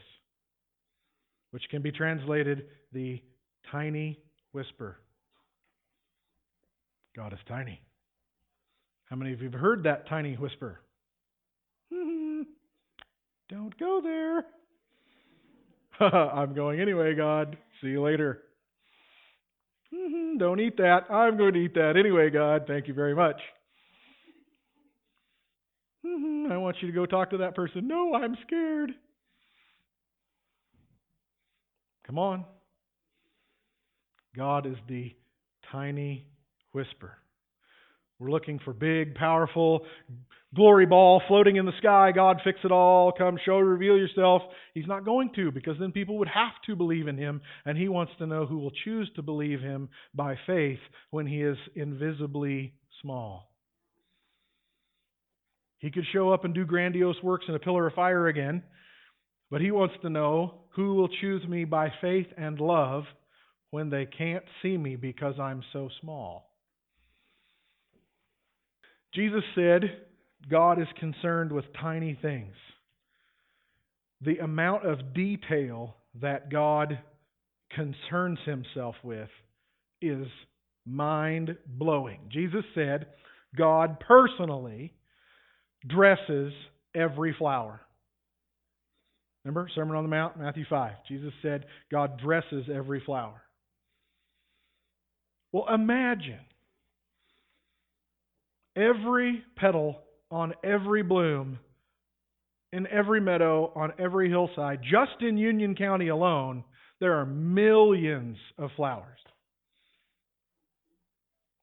which 1.52 1.64
can 1.70 1.82
be 1.82 1.92
translated 1.92 2.66
the 2.92 3.22
tiny 3.72 4.20
whisper. 4.52 4.98
God 7.16 7.34
is 7.34 7.40
tiny. 7.48 7.82
How 9.06 9.16
many 9.16 9.34
of 9.34 9.42
you 9.42 9.50
have 9.50 9.60
heard 9.60 9.84
that 9.84 10.08
tiny 10.10 10.36
whisper? 10.36 10.82
Don't 13.50 13.78
go 13.80 14.02
there. 14.02 14.46
I'm 16.12 16.54
going 16.54 16.80
anyway, 16.80 17.14
God. 17.16 17.58
See 17.82 17.88
you 17.88 18.02
later. 18.02 18.42
Mm-hmm, 19.94 20.38
don't 20.38 20.60
eat 20.60 20.78
that. 20.78 21.12
I'm 21.12 21.38
going 21.38 21.54
to 21.54 21.60
eat 21.60 21.76
that 21.76 21.96
anyway, 21.98 22.30
God. 22.30 22.64
Thank 22.68 22.88
you 22.88 22.94
very 22.94 23.16
much. 23.16 23.40
Mm-hmm, 26.06 26.52
I 26.52 26.58
want 26.58 26.78
you 26.82 26.88
to 26.88 26.94
go 26.94 27.06
talk 27.06 27.30
to 27.32 27.38
that 27.38 27.56
person. 27.56 27.88
No, 27.88 28.14
I'm 28.14 28.36
scared. 28.46 28.92
Come 32.06 32.20
on. 32.20 32.46
God 34.36 34.66
is 34.66 34.76
the 34.88 35.16
tiny 35.72 36.28
whisper. 36.74 37.18
We're 38.20 38.32
looking 38.32 38.60
for 38.60 38.74
big, 38.74 39.16
powerful, 39.16 39.82
glory 40.54 40.86
ball 40.86 41.22
floating 41.28 41.56
in 41.56 41.66
the 41.66 41.78
sky. 41.80 42.12
God, 42.14 42.42
fix 42.44 42.60
it 42.64 42.72
all. 42.72 43.12
Come, 43.12 43.38
show, 43.46 43.58
reveal 43.58 43.98
yourself. 43.98 44.42
He's 44.74 44.88
not 44.88 45.06
going 45.06 45.32
to 45.36 45.52
because 45.52 45.76
then 45.80 45.92
people 45.92 46.18
would 46.20 46.28
have 46.28 46.54
to 46.68 46.76
believe 46.76 47.08
in 47.08 47.18
him, 47.18 47.42
and 47.66 47.78
he 47.78 47.88
wants 47.88 48.14
to 48.20 48.28
know 48.28 48.46
who 48.46 48.60
will 48.60 48.72
choose 48.84 49.10
to 49.16 49.22
believe 49.22 49.62
him 49.62 49.90
by 50.14 50.36
faith 50.46 50.80
when 51.12 51.26
he 51.26 51.42
is 51.42 51.58
invisibly 51.76 52.74
small. 53.02 53.50
He 55.80 55.92
could 55.92 56.06
show 56.12 56.32
up 56.32 56.46
and 56.46 56.54
do 56.54 56.66
grandiose 56.66 57.22
works 57.22 57.46
in 57.48 57.56
a 57.56 57.60
pillar 57.60 57.88
of 57.88 57.94
fire 57.94 58.28
again, 58.28 58.64
but 59.52 59.62
he 59.62 59.72
wants 59.72 59.96
to 60.02 60.10
know 60.10 60.62
who 60.76 60.96
will 60.96 61.10
choose 61.22 61.48
me 61.48 61.64
by 61.66 61.92
faith 62.02 62.28
and 62.38 62.60
love 62.60 63.04
when 63.72 63.90
they 63.90 64.06
can't 64.06 64.44
see 64.62 64.78
me 64.78 64.96
because 64.96 65.36
I'm 65.40 65.62
so 65.74 65.90
small. 66.02 66.50
Jesus 69.14 69.44
said, 69.54 69.82
God 70.50 70.80
is 70.80 70.88
concerned 71.00 71.52
with 71.52 71.66
tiny 71.82 72.18
things. 72.22 72.54
The 74.22 74.38
amount 74.38 74.86
of 74.86 75.14
detail 75.14 75.96
that 76.22 76.52
God 76.52 77.00
concerns 77.72 78.40
himself 78.46 78.96
with 79.04 79.30
is 80.02 80.28
mind 80.86 81.58
blowing. 81.68 82.20
Jesus 82.32 82.64
said, 82.74 83.08
God 83.58 84.00
personally 84.00 84.94
dresses 85.88 86.54
every 86.96 87.36
flower. 87.38 87.82
Remember, 89.44 89.70
Sermon 89.76 89.96
on 89.96 90.04
the 90.04 90.10
Mount, 90.10 90.40
Matthew 90.40 90.66
5. 90.70 90.94
Jesus 91.08 91.34
said, 91.42 91.66
God 91.92 92.20
dresses 92.20 92.66
every 92.74 93.02
flower. 93.06 93.42
Well, 95.52 95.68
imagine 95.74 96.40
every 98.76 99.44
petal 99.56 100.02
on 100.36 100.54
every 100.66 101.02
bloom 101.02 101.58
in 102.74 102.86
every 102.88 103.22
meadow 103.22 103.72
on 103.74 103.94
every 103.98 104.30
hillside, 104.30 104.82
just 104.82 105.22
in 105.22 105.38
Union 105.38 105.76
County 105.76 106.10
alone, 106.10 106.62
there 107.00 107.14
are 107.14 107.26
millions 107.26 108.36
of 108.58 108.70
flowers. 108.76 109.18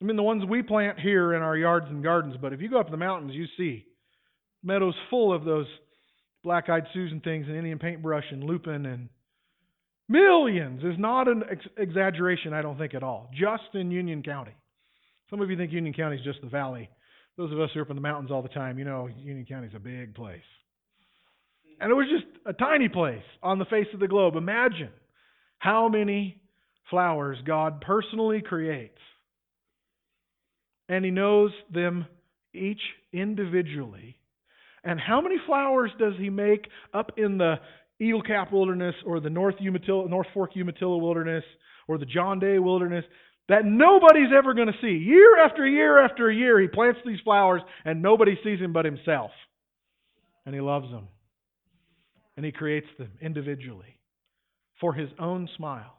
I 0.00 0.06
mean, 0.06 0.16
the 0.16 0.22
ones 0.22 0.44
we 0.48 0.62
plant 0.62 0.98
here 0.98 1.34
in 1.34 1.42
our 1.42 1.54
yards 1.54 1.84
and 1.90 2.02
gardens, 2.02 2.36
but 2.40 2.54
if 2.54 2.62
you 2.62 2.70
go 2.70 2.80
up 2.80 2.90
the 2.90 2.96
mountains, 2.96 3.34
you 3.34 3.44
see 3.58 3.84
meadows 4.64 4.94
full 5.10 5.34
of 5.34 5.44
those 5.44 5.66
black 6.42 6.70
eyed 6.70 6.84
Susan 6.94 7.20
things 7.20 7.48
and 7.48 7.56
Indian 7.56 7.78
paintbrush 7.78 8.24
and 8.30 8.42
lupin 8.42 8.86
and 8.86 9.10
millions 10.08 10.82
is 10.82 10.98
not 10.98 11.28
an 11.28 11.42
ex- 11.50 11.68
exaggeration, 11.76 12.54
I 12.54 12.62
don't 12.62 12.78
think, 12.78 12.94
at 12.94 13.02
all, 13.02 13.30
just 13.34 13.74
in 13.74 13.90
Union 13.90 14.22
County. 14.22 14.54
Some 15.28 15.42
of 15.42 15.50
you 15.50 15.58
think 15.58 15.72
Union 15.72 15.92
County 15.92 16.16
is 16.16 16.24
just 16.24 16.40
the 16.40 16.48
valley. 16.48 16.88
Those 17.36 17.52
of 17.52 17.60
us 17.60 17.70
who 17.72 17.80
are 17.80 17.82
up 17.82 17.90
in 17.90 17.96
the 17.96 18.02
mountains 18.02 18.30
all 18.30 18.42
the 18.42 18.48
time, 18.48 18.78
you 18.78 18.84
know, 18.84 19.08
Union 19.18 19.46
County 19.46 19.68
is 19.68 19.74
a 19.74 19.80
big 19.80 20.14
place. 20.14 20.40
And 21.80 21.90
it 21.90 21.94
was 21.94 22.06
just 22.08 22.26
a 22.46 22.52
tiny 22.52 22.88
place 22.88 23.22
on 23.42 23.58
the 23.58 23.64
face 23.64 23.86
of 23.94 24.00
the 24.00 24.08
globe. 24.08 24.36
Imagine 24.36 24.90
how 25.58 25.88
many 25.88 26.40
flowers 26.90 27.38
God 27.46 27.80
personally 27.80 28.42
creates. 28.42 28.98
And 30.88 31.04
He 31.04 31.10
knows 31.10 31.50
them 31.72 32.06
each 32.54 32.80
individually. 33.12 34.16
And 34.84 35.00
how 35.00 35.20
many 35.20 35.36
flowers 35.46 35.90
does 35.98 36.14
He 36.18 36.28
make 36.28 36.68
up 36.92 37.12
in 37.16 37.38
the 37.38 37.54
Eagle 37.98 38.22
Cap 38.22 38.52
Wilderness 38.52 38.94
or 39.06 39.20
the 39.20 39.30
North, 39.30 39.54
Umatilla, 39.60 40.08
North 40.08 40.26
Fork 40.34 40.50
Umatilla 40.54 40.98
Wilderness 40.98 41.44
or 41.88 41.98
the 41.98 42.06
John 42.06 42.38
Day 42.38 42.58
Wilderness? 42.58 43.04
That 43.48 43.64
nobody's 43.64 44.32
ever 44.36 44.54
going 44.54 44.68
to 44.68 44.78
see. 44.80 45.04
Year 45.04 45.44
after 45.44 45.66
year 45.66 46.04
after 46.04 46.30
year, 46.30 46.60
he 46.60 46.68
plants 46.68 47.00
these 47.04 47.20
flowers 47.24 47.62
and 47.84 48.02
nobody 48.02 48.38
sees 48.44 48.60
him 48.60 48.72
but 48.72 48.84
himself. 48.84 49.30
And 50.46 50.54
he 50.54 50.60
loves 50.60 50.90
them. 50.90 51.08
And 52.36 52.46
he 52.46 52.52
creates 52.52 52.86
them 52.98 53.12
individually 53.20 53.98
for 54.80 54.94
his 54.94 55.10
own 55.18 55.48
smile. 55.56 55.94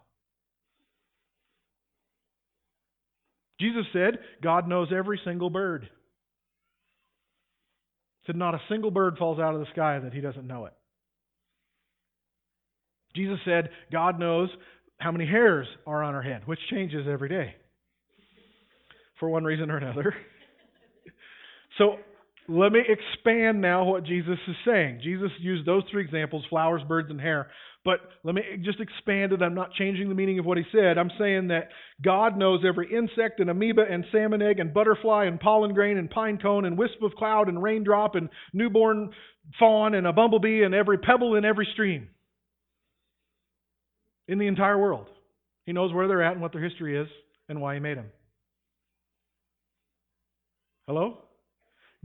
Jesus 3.59 3.85
said, 3.93 4.19
God 4.41 4.67
knows 4.67 4.89
every 4.95 5.19
single 5.23 5.49
bird. 5.49 5.83
He 8.21 8.27
said, 8.27 8.35
not 8.35 8.55
a 8.55 8.61
single 8.69 8.91
bird 8.91 9.17
falls 9.17 9.39
out 9.39 9.53
of 9.53 9.59
the 9.59 9.71
sky 9.71 9.99
that 9.99 10.13
he 10.13 10.21
doesn't 10.21 10.47
know 10.47 10.65
it. 10.65 10.73
Jesus 13.15 13.37
said, 13.45 13.69
God 13.91 14.19
knows 14.19 14.49
how 15.03 15.11
many 15.11 15.25
hairs 15.25 15.67
are 15.85 16.01
on 16.01 16.15
our 16.15 16.21
head, 16.21 16.43
which 16.45 16.59
changes 16.71 17.05
every 17.09 17.27
day 17.29 17.53
for 19.19 19.29
one 19.29 19.43
reason 19.43 19.69
or 19.69 19.77
another. 19.77 20.15
so 21.77 21.97
let 22.47 22.71
me 22.71 22.79
expand 22.87 23.61
now 23.61 23.83
what 23.83 24.05
Jesus 24.05 24.37
is 24.47 24.55
saying. 24.65 25.01
Jesus 25.03 25.29
used 25.39 25.67
those 25.67 25.83
three 25.91 26.03
examples 26.03 26.45
flowers, 26.49 26.81
birds, 26.87 27.09
and 27.09 27.19
hair. 27.19 27.51
But 27.85 27.99
let 28.23 28.33
me 28.33 28.41
just 28.63 28.79
expand 28.79 29.33
it. 29.33 29.41
I'm 29.41 29.55
not 29.55 29.73
changing 29.73 30.07
the 30.07 30.15
meaning 30.15 30.39
of 30.39 30.45
what 30.45 30.57
he 30.57 30.63
said. 30.71 30.97
I'm 30.97 31.11
saying 31.19 31.49
that 31.49 31.67
God 32.01 32.37
knows 32.37 32.61
every 32.65 32.89
insect 32.95 33.41
and 33.41 33.49
amoeba 33.49 33.83
and 33.89 34.05
salmon 34.09 34.41
egg 34.41 34.59
and 34.59 34.73
butterfly 34.73 35.25
and 35.25 35.37
pollen 35.37 35.73
grain 35.73 35.97
and 35.97 36.09
pine 36.09 36.37
cone 36.37 36.63
and 36.63 36.77
wisp 36.77 37.01
of 37.01 37.11
cloud 37.15 37.49
and 37.49 37.61
raindrop 37.61 38.15
and 38.15 38.29
newborn 38.53 39.09
fawn 39.59 39.95
and 39.95 40.07
a 40.07 40.13
bumblebee 40.13 40.63
and 40.63 40.73
every 40.73 40.97
pebble 40.97 41.35
in 41.35 41.43
every 41.43 41.67
stream 41.73 42.07
in 44.27 44.39
the 44.39 44.47
entire 44.47 44.77
world. 44.77 45.07
He 45.65 45.73
knows 45.73 45.93
where 45.93 46.07
they're 46.07 46.23
at 46.23 46.33
and 46.33 46.41
what 46.41 46.51
their 46.51 46.63
history 46.63 46.99
is 46.99 47.07
and 47.49 47.61
why 47.61 47.75
He 47.75 47.79
made 47.79 47.97
them. 47.97 48.11
Hello? 50.87 51.19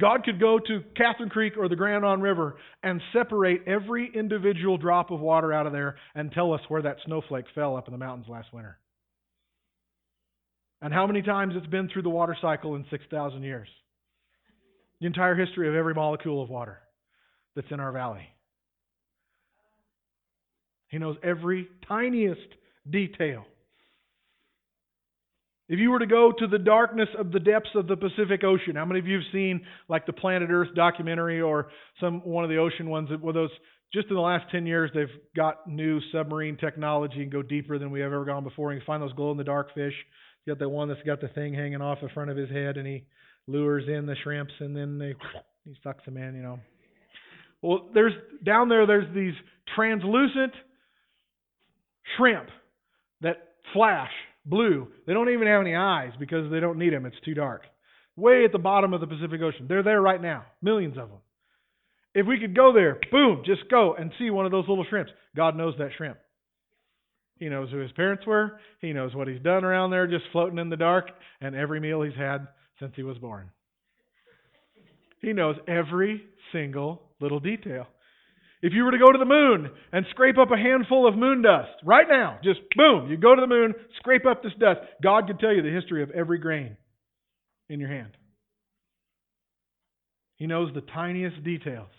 God 0.01 0.23
could 0.25 0.39
go 0.39 0.61
to 0.61 0.83
Catherine 0.97 1.29
Creek 1.29 1.55
or 1.59 1.69
the 1.69 1.75
Grande 1.75 2.05
Ronde 2.05 2.23
River 2.23 2.57
and 2.85 3.01
separate 3.13 3.67
every 3.67 4.11
individual 4.15 4.79
drop 4.79 5.11
of 5.11 5.19
water 5.19 5.53
out 5.53 5.67
of 5.67 5.73
there 5.73 5.97
and 6.15 6.31
tell 6.31 6.53
us 6.53 6.61
where 6.69 6.83
that 6.83 6.99
snowflake 7.05 7.47
fell 7.55 7.77
up 7.77 7.89
in 7.89 7.93
the 7.93 7.99
mountains 7.99 8.29
last 8.29 8.53
winter. 8.53 8.79
And 10.81 10.95
how 10.95 11.09
many 11.09 11.23
times 11.23 11.55
it's 11.57 11.67
been 11.67 11.89
through 11.89 12.03
the 12.03 12.09
water 12.09 12.37
cycle 12.41 12.77
in 12.77 12.85
6,000 12.91 13.43
years. 13.43 13.67
The 15.01 15.09
entire 15.09 15.35
history 15.35 15.69
of 15.69 15.75
every 15.75 15.95
molecule 15.95 16.43
of 16.43 16.49
water 16.49 16.79
that's 17.57 17.71
in 17.73 17.81
our 17.81 17.91
valley. 17.91 18.29
He 20.89 20.99
knows 20.99 21.17
every 21.23 21.69
tiniest 21.87 22.41
detail. 22.91 23.45
If 25.69 25.79
you 25.79 25.91
were 25.91 25.99
to 25.99 26.07
go 26.07 26.33
to 26.39 26.47
the 26.47 26.59
darkness 26.59 27.09
of 27.19 27.31
the 27.31 27.41
depths 27.41 27.69
of 27.75 27.87
the 27.87 27.97
Pacific 27.97 28.43
Ocean, 28.43 28.77
how 28.77 28.87
many 28.87 29.01
of 29.01 29.07
you 29.07 29.17
have 29.17 29.33
seen 29.33 29.61
like 29.89 30.07
the 30.07 30.15
Planet 30.15 30.49
Earth 30.51 30.69
documentary 30.75 31.43
or 31.43 31.69
some 32.01 32.21
one 32.25 32.43
of 32.43 32.49
the 32.49 32.57
ocean 32.57 32.89
ones? 32.89 33.11
Well, 33.23 33.35
those 33.35 33.51
just 33.93 34.09
in 34.09 34.15
the 34.15 34.21
last 34.23 34.51
ten 34.51 34.65
years 34.65 34.91
they've 34.95 35.09
got 35.37 35.69
new 35.69 36.01
submarine 36.11 36.57
technology 36.57 37.23
and 37.23 37.31
go 37.31 37.43
deeper 37.43 37.79
than 37.79 37.91
we 37.91 38.01
have 38.01 38.13
ever 38.13 38.25
gone 38.25 38.45
before. 38.45 38.71
And 38.71 38.81
you 38.81 38.87
find 38.87 39.03
those 39.03 39.13
glow 39.13 39.31
in 39.31 39.37
the 39.37 39.45
dark 39.45 39.75
fish. 39.75 39.93
You 40.47 40.55
got 40.55 40.59
that 40.61 40.69
one 40.71 40.89
that's 40.89 41.03
got 41.03 41.21
the 41.21 41.29
thing 41.29 41.53
hanging 41.53 41.83
off 41.83 41.99
the 42.01 42.09
front 42.09 42.31
of 42.31 42.39
his 42.39 42.49
head, 42.49 42.79
and 42.79 42.87
he 42.87 43.05
lures 43.47 43.85
in 43.89 44.07
the 44.07 44.17
shrimps, 44.23 44.55
and 44.61 44.75
then 44.75 44.99
they 44.99 45.15
he 45.67 45.77
sucks 45.83 46.05
them 46.07 46.17
in. 46.17 46.35
You 46.35 46.43
know. 46.43 46.61
Well, 47.61 47.91
there's 47.93 48.15
down 48.43 48.71
there. 48.71 48.87
There's 48.87 49.15
these 49.15 49.35
translucent 49.77 50.55
shrimp 52.17 52.49
that 53.21 53.37
flash 53.73 54.11
blue. 54.45 54.89
They 55.07 55.13
don't 55.13 55.31
even 55.31 55.47
have 55.47 55.61
any 55.61 55.75
eyes 55.75 56.13
because 56.19 56.51
they 56.51 56.61
don't 56.61 56.79
need 56.79 56.93
them. 56.93 57.07
It's 57.07 57.17
too 57.25 57.35
dark. 57.35 57.63
Way 58.17 58.45
at 58.45 58.53
the 58.53 58.59
bottom 58.59 58.93
of 58.95 59.01
the 59.01 59.07
Pacific 59.07 59.41
Ocean. 59.43 59.67
They're 59.69 59.83
there 59.83 60.01
right 60.01 60.21
now. 60.21 60.45
Millions 60.63 60.99
of 60.99 61.09
them. 61.09 61.19
If 62.15 62.27
we 62.27 62.41
could 62.41 62.57
go 62.57 62.73
there, 62.73 62.99
boom, 63.13 63.43
just 63.45 63.71
go 63.71 63.95
and 63.95 64.11
see 64.19 64.31
one 64.31 64.47
of 64.47 64.51
those 64.51 64.69
little 64.69 64.85
shrimps. 64.89 65.13
God 65.37 65.57
knows 65.57 65.75
that 65.79 65.91
shrimp. 65.97 66.19
He 67.39 67.49
knows 67.49 67.71
who 67.71 67.79
his 67.79 67.93
parents 67.93 68.27
were. 68.27 68.59
He 68.81 68.93
knows 68.93 69.15
what 69.15 69.29
he's 69.29 69.41
done 69.43 69.65
around 69.65 69.91
there 69.91 70.07
just 70.09 70.25
floating 70.33 70.59
in 70.59 70.71
the 70.71 70.77
dark 70.77 71.11
and 71.41 71.55
every 71.55 71.79
meal 71.79 72.03
he's 72.03 72.17
had 72.17 72.49
since 72.81 72.93
he 72.97 73.05
was 73.05 73.19
born. 73.19 73.51
He 75.21 75.33
knows 75.33 75.57
every 75.69 76.25
single 76.53 77.03
little 77.21 77.41
detail. 77.41 77.87
If 78.61 78.73
you 78.73 78.85
were 78.85 78.91
to 78.91 78.99
go 78.99 79.13
to 79.13 79.19
the 79.19 79.25
moon 79.25 79.71
and 79.93 80.05
scrape 80.11 80.37
up 80.37 80.51
a 80.51 80.57
handful 80.57 81.07
of 81.07 81.17
moon 81.17 81.43
dust 81.43 81.71
right 81.85 82.07
now, 82.09 82.39
just 82.43 82.61
boom, 82.77 83.09
you 83.09 83.17
go 83.17 83.35
to 83.35 83.41
the 83.41 83.47
moon, 83.47 83.75
scrape 83.99 84.27
up 84.27 84.43
this 84.43 84.53
dust, 84.59 84.81
God 85.03 85.27
could 85.27 85.39
tell 85.39 85.55
you 85.55 85.63
the 85.63 85.71
history 85.71 86.03
of 86.03 86.11
every 86.11 86.39
grain 86.39 86.77
in 87.69 87.79
your 87.79 87.89
hand. 87.89 88.17
He 90.37 90.47
knows 90.47 90.73
the 90.75 90.81
tiniest 90.81 91.43
details. 91.45 91.91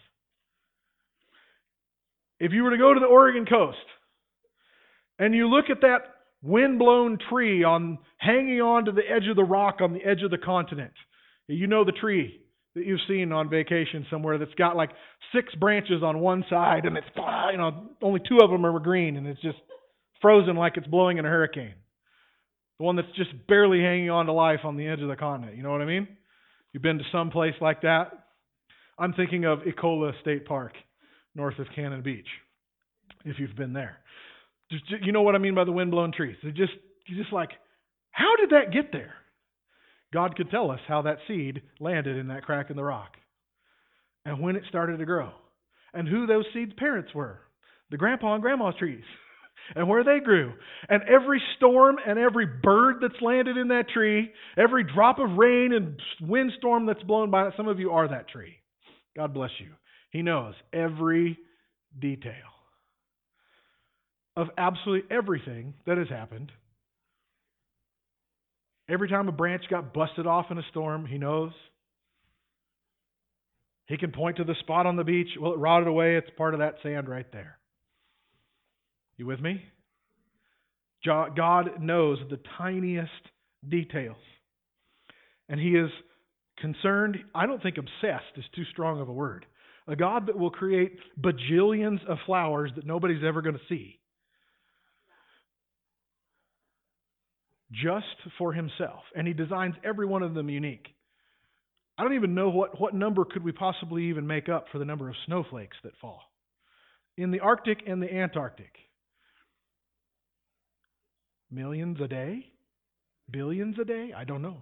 If 2.40 2.52
you 2.52 2.64
were 2.64 2.72
to 2.72 2.78
go 2.78 2.94
to 2.94 3.00
the 3.00 3.06
Oregon 3.06 3.46
coast 3.46 3.78
and 5.18 5.34
you 5.34 5.48
look 5.48 5.70
at 5.70 5.82
that 5.82 6.00
windblown 6.42 7.20
tree 7.30 7.64
on 7.64 8.00
hanging 8.18 8.62
on 8.62 8.86
to 8.86 8.92
the 8.92 9.02
edge 9.10 9.28
of 9.30 9.36
the 9.36 9.44
rock 9.44 9.80
on 9.82 9.94
the 9.94 10.04
edge 10.04 10.24
of 10.24 10.32
the 10.32 10.38
continent, 10.38 10.94
you 11.48 11.68
know 11.68 11.84
the 11.86 11.92
tree 11.92 12.42
that 12.80 12.88
you've 12.88 13.00
seen 13.08 13.32
on 13.32 13.50
vacation 13.50 14.06
somewhere 14.10 14.38
that's 14.38 14.54
got 14.56 14.76
like 14.76 14.90
six 15.36 15.54
branches 15.56 16.02
on 16.04 16.20
one 16.20 16.44
side 16.50 16.86
and 16.86 16.98
it's 16.98 17.08
you 17.52 17.58
know 17.58 17.90
only 18.02 18.22
two 18.28 18.40
of 18.42 18.50
them 18.50 18.66
are 18.66 18.80
green 18.80 19.18
and 19.18 19.28
it's 19.28 19.42
just 19.42 19.58
frozen 20.22 20.56
like 20.56 20.78
it's 20.78 20.88
blowing 20.88 21.18
in 21.18 21.26
a 21.26 21.30
hurricane. 21.30 21.76
The 22.80 22.86
one 22.86 22.96
that's 22.96 23.10
just 23.16 23.32
barely 23.48 23.82
hanging 23.82 24.10
on 24.10 24.26
to 24.26 24.34
life 24.34 24.62
on 24.64 24.78
the 24.78 24.88
edge 24.88 25.02
of 25.02 25.10
the 25.10 25.16
continent. 25.16 25.58
You 25.58 25.64
know 25.64 25.72
what 25.72 25.82
I 25.82 25.86
mean? 25.86 26.08
You've 26.72 26.84
been 26.84 26.98
to 26.98 27.04
some 27.12 27.30
place 27.30 27.56
like 27.62 27.82
that? 27.82 28.12
I'm 28.98 29.14
thinking 29.14 29.46
of 29.46 29.60
Ecola 29.60 30.12
State 30.22 30.46
Park, 30.46 30.74
north 31.36 31.60
of 31.60 31.68
Cannon 31.76 32.02
Beach, 32.02 32.28
if 33.26 33.38
you've 33.40 33.56
been 33.56 33.74
there. 33.74 33.98
Just, 34.72 34.84
you 35.02 35.12
know 35.12 35.24
what 35.24 35.36
I 35.36 35.40
mean 35.40 35.56
by 35.56 35.64
the 35.64 35.72
windblown 35.72 36.12
trees? 36.12 36.38
They 36.44 36.52
just, 36.52 36.74
you're 37.08 37.22
just 37.22 37.34
like, 37.34 37.50
how 38.12 38.36
did 38.40 38.52
that 38.52 38.72
get 38.72 38.92
there? 38.92 39.14
God 40.14 40.36
could 40.36 40.50
tell 40.50 40.72
us 40.72 40.80
how 40.88 41.04
that 41.04 41.18
seed 41.28 41.62
landed 41.80 42.18
in 42.18 42.28
that 42.28 42.44
crack 42.44 42.70
in 42.70 42.76
the 42.76 42.84
rock 42.84 43.12
and 44.26 44.40
when 44.40 44.56
it 44.56 44.64
started 44.70 44.98
to 44.98 45.06
grow 45.06 45.32
and 45.94 46.08
who 46.08 46.26
those 46.26 46.46
seeds' 46.54 46.74
parents 46.78 47.14
were 47.14 47.40
the 47.92 47.98
grandpa 47.98 48.34
and 48.34 48.42
grandma's 48.42 48.76
trees 48.78 49.04
and 49.76 49.88
where 49.88 50.04
they 50.04 50.20
grew. 50.24 50.54
And 50.88 51.04
every 51.04 51.42
storm 51.58 51.98
and 52.06 52.20
every 52.20 52.46
bird 52.46 52.98
that's 53.02 53.22
landed 53.22 53.58
in 53.58 53.70
that 53.70 53.90
tree, 53.90 54.32
every 54.58 54.84
drop 54.84 55.20
of 55.20 55.38
rain 55.38 55.74
and 55.74 56.00
windstorm 56.22 56.86
that's 56.86 57.04
blown 57.04 57.32
by 57.32 57.48
it, 57.48 57.54
some 57.58 57.68
of 57.68 57.80
you 57.80 57.92
are 57.92 58.08
that 58.08 58.30
tree. 58.30 58.56
God 59.16 59.34
bless 59.34 59.52
you. 59.60 59.70
He 60.12 60.22
knows 60.22 60.54
every 60.74 61.38
detail 62.00 62.34
of 64.36 64.48
absolutely 64.58 65.16
everything 65.16 65.74
that 65.86 65.98
has 65.98 66.08
happened. 66.10 66.52
Every 68.90 69.08
time 69.08 69.28
a 69.28 69.32
branch 69.32 69.64
got 69.70 69.94
busted 69.94 70.26
off 70.26 70.48
in 70.50 70.58
a 70.58 70.64
storm, 70.72 71.06
he 71.06 71.18
knows. 71.18 71.52
He 73.86 73.98
can 73.98 74.12
point 74.12 74.38
to 74.38 74.44
the 74.44 74.56
spot 74.62 74.86
on 74.86 74.96
the 74.96 75.04
beach. 75.04 75.30
Well, 75.40 75.54
it 75.54 75.60
rotted 75.60 75.88
away. 75.88 76.16
It's 76.16 76.30
part 76.38 76.54
of 76.54 76.60
that 76.60 76.76
sand 76.82 77.08
right 77.08 77.32
there. 77.32 77.60
You 79.18 79.26
with 79.26 79.40
me? 79.40 79.62
God 81.06 81.82
knows 81.82 82.18
the 82.30 82.40
tiniest 82.58 83.12
details. 83.68 84.18
And 85.48 85.60
He 85.60 85.70
is 85.70 85.90
concerned, 86.58 87.18
I 87.34 87.46
don't 87.46 87.62
think 87.62 87.78
obsessed 87.78 88.38
is 88.38 88.46
too 88.56 88.66
strong 88.72 89.02
of 89.02 89.10
a 89.10 89.14
word. 89.14 89.46
A 89.88 89.96
God 89.96 90.28
that 90.28 90.38
will 90.38 90.52
create 90.52 90.98
bajillions 91.20 92.06
of 92.08 92.18
flowers 92.26 92.72
that 92.76 92.86
nobody's 92.86 93.24
ever 93.24 93.42
going 93.42 93.56
to 93.56 93.62
see. 93.70 93.99
Just 97.72 98.06
for 98.38 98.54
Himself. 98.54 99.04
And 99.16 99.28
He 99.28 99.34
designs 99.34 99.76
every 99.84 100.06
one 100.06 100.24
of 100.24 100.34
them 100.34 100.50
unique. 100.50 100.88
I 101.98 102.04
don't 102.04 102.16
even 102.16 102.34
know 102.34 102.50
what, 102.50 102.80
what 102.80 102.94
number 102.94 103.26
could 103.26 103.44
we 103.44 103.52
possibly 103.52 104.06
even 104.06 104.26
make 104.26 104.48
up 104.48 104.66
for 104.72 104.80
the 104.80 104.86
number 104.86 105.10
of 105.10 105.16
snowflakes 105.26 105.78
that 105.84 105.98
fall. 106.00 106.22
In 107.18 107.32
the 107.32 107.42
Arctic 107.42 107.80
and 107.86 108.02
the 108.02 108.12
Antarctic, 108.12 108.72
Millions 111.52 111.98
a 112.02 112.08
day? 112.08 112.46
Billions 113.32 113.76
a 113.80 113.86
day? 113.86 114.12
I 114.16 114.24
don't 114.24 114.42
know. 114.42 114.58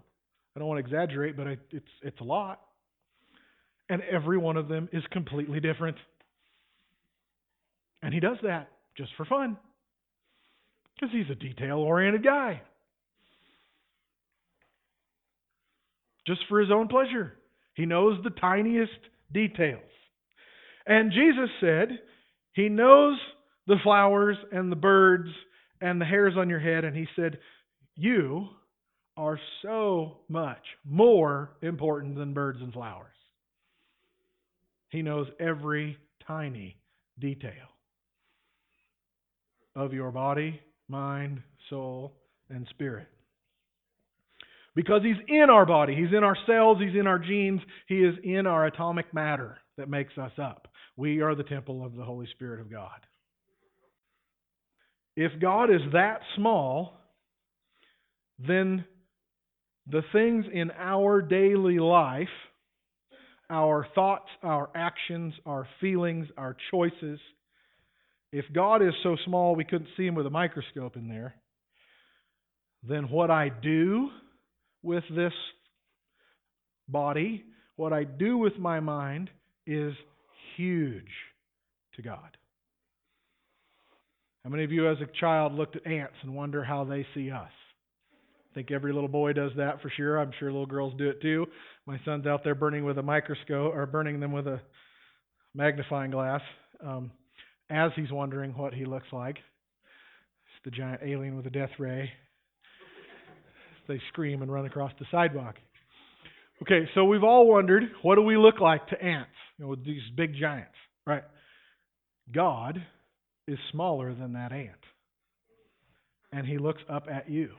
I 0.56 0.60
don't 0.60 0.68
want 0.68 0.84
to 0.84 0.86
exaggerate, 0.86 1.36
but 1.38 1.48
I, 1.48 1.58
it's 1.72 1.88
it's 2.02 2.20
a 2.22 2.24
lot. 2.24 2.62
And 3.90 4.02
every 4.02 4.38
one 4.38 4.58
of 4.58 4.68
them 4.68 4.90
is 4.92 5.04
completely 5.12 5.60
different. 5.60 5.98
And 8.02 8.14
he 8.14 8.20
does 8.20 8.38
that 8.44 8.70
just 8.98 9.12
for 9.16 9.26
fun. 9.26 9.58
Because 10.96 11.14
he's 11.14 11.30
a 11.30 11.36
detail 11.36 11.78
oriented 11.78 12.24
guy. 12.24 12.62
Just 16.28 16.42
for 16.50 16.60
his 16.60 16.70
own 16.72 16.90
pleasure. 16.90 17.34
He 17.74 17.86
knows 17.86 18.20
the 18.24 18.30
tiniest 18.32 18.92
details. 19.34 19.82
And 20.86 21.12
Jesus 21.12 21.50
said, 21.62 21.90
He 22.54 22.70
knows 22.70 23.18
the 23.66 23.78
flowers 23.84 24.38
and 24.52 24.72
the 24.72 24.76
birds 24.76 25.30
and 25.82 26.02
the 26.02 26.06
hairs 26.06 26.34
on 26.38 26.50
your 26.50 26.60
head, 26.60 26.84
and 26.84 26.96
he 26.96 27.08
said, 27.16 27.38
You 27.96 28.48
are 29.16 29.40
so 29.62 30.18
much 30.28 30.64
more 30.86 31.52
important 31.62 32.16
than 32.16 32.34
birds 32.34 32.60
and 32.62 32.74
flowers. 32.74 33.08
He 34.90 35.02
knows 35.02 35.28
every 35.40 35.98
tiny 36.26 36.78
detail 37.20 37.52
of 39.76 39.94
your 39.94 40.12
body, 40.12 40.60
mind, 40.88 41.42
soul, 41.70 42.14
and 42.50 42.68
spirit. 42.70 43.08
Because 44.78 45.02
he's 45.04 45.18
in 45.28 45.50
our 45.50 45.66
body, 45.66 45.96
he's 45.96 46.16
in 46.16 46.24
our 46.24 46.38
cells, 46.46 46.78
he's 46.80 46.94
in 46.94 47.08
our 47.08 47.18
genes, 47.18 47.62
he 47.88 47.96
is 47.96 48.14
in 48.24 48.46
our 48.46 48.68
atomic 48.68 49.12
matter 49.12 49.58
that 49.76 49.90
makes 49.90 50.16
us 50.20 50.34
up. 50.40 50.68
We 50.96 51.20
are 51.22 51.34
the 51.34 51.42
temple 51.42 51.84
of 51.84 51.96
the 51.96 52.04
Holy 52.04 52.28
Spirit 52.36 52.62
of 52.62 52.70
God. 52.70 53.00
If 55.16 55.32
God 55.42 55.72
is 55.72 55.82
that 55.94 56.20
small, 56.36 56.94
then 58.38 58.86
the 59.88 60.04
things 60.14 60.46
in 60.54 60.70
our 60.78 61.24
daily 61.24 61.80
life, 61.80 62.28
our 63.50 63.88
thoughts, 63.96 64.30
our 64.44 64.70
actions, 64.76 65.34
our 65.48 65.68
feelings, 65.82 66.28
our 66.38 66.56
choices, 66.70 67.20
if 68.32 68.46
God 68.54 68.84
is 68.84 68.94
so 69.02 69.18
small 69.26 69.56
we 69.56 69.66
couldn't 69.66 69.90
see 69.98 70.06
him 70.06 70.14
with 70.14 70.28
a 70.28 70.30
microscope 70.30 70.98
in 70.98 71.08
there, 71.08 71.34
then 72.88 73.10
what 73.10 73.32
I 73.32 73.50
do 73.50 74.12
with 74.88 75.04
this 75.14 75.34
body, 76.88 77.44
what 77.76 77.94
I 77.94 78.06
do 78.06 78.38
with 78.38 78.58
my 78.58 78.80
mind, 78.80 79.30
is 79.68 79.94
huge 80.56 81.04
to 81.98 82.02
God. 82.02 82.38
How 84.44 84.50
many 84.50 84.64
of 84.64 84.72
you 84.72 84.90
as 84.90 84.98
a 85.02 85.20
child 85.20 85.54
looked 85.54 85.76
at 85.76 85.86
ants 85.86 86.16
and 86.24 86.34
wonder 86.34 86.64
how 86.64 86.86
they 86.86 87.06
see 87.14 87.30
us? 87.30 87.52
I 88.50 88.54
think 88.56 88.72
every 88.72 88.94
little 88.94 89.10
boy 89.10 89.34
does 89.34 89.52
that 89.58 89.82
for 89.82 89.92
sure. 89.96 90.18
I'm 90.18 90.32
sure 90.40 90.50
little 90.50 90.66
girls 90.66 90.94
do 90.98 91.10
it 91.10 91.22
too. 91.22 91.48
My 91.86 92.00
son's 92.06 92.26
out 92.26 92.46
there 92.46 92.56
burning 92.56 92.86
with 92.86 92.98
a 92.98 93.04
microscope 93.04 93.76
or 93.76 93.86
burning 93.86 94.22
them 94.22 94.32
with 94.32 94.48
a 94.48 94.62
magnifying 95.54 96.12
glass 96.12 96.42
um, 96.82 97.12
as 97.70 97.92
he's 97.98 98.12
wondering 98.12 98.52
what 98.52 98.74
he 98.74 98.86
looks 98.86 99.08
like. 99.12 99.36
It's 99.36 100.64
the 100.64 100.72
giant 100.72 101.02
alien 101.04 101.36
with 101.36 101.46
a 101.46 101.52
death 101.52 101.72
ray. 101.78 102.10
They 103.88 104.02
scream 104.10 104.42
and 104.42 104.52
run 104.52 104.66
across 104.66 104.92
the 105.00 105.06
sidewalk. 105.12 105.56
Okay, 106.62 106.88
so 106.96 107.06
we've 107.06 107.24
all 107.24 107.48
wondered 107.48 107.84
what 108.02 108.16
do 108.16 108.22
we 108.22 108.38
look 108.38 108.60
like 108.60 108.88
to 108.88 109.02
ants? 109.02 109.30
You 109.58 109.66
know, 109.66 109.76
these 109.76 110.02
big 110.16 110.34
giants, 110.40 110.76
right? 111.06 111.24
God 112.34 112.84
is 113.48 113.58
smaller 113.72 114.14
than 114.14 114.34
that 114.34 114.52
ant. 114.52 114.72
And 116.32 116.46
he 116.46 116.58
looks 116.58 116.82
up 116.90 117.08
at 117.10 117.30
you. 117.30 117.52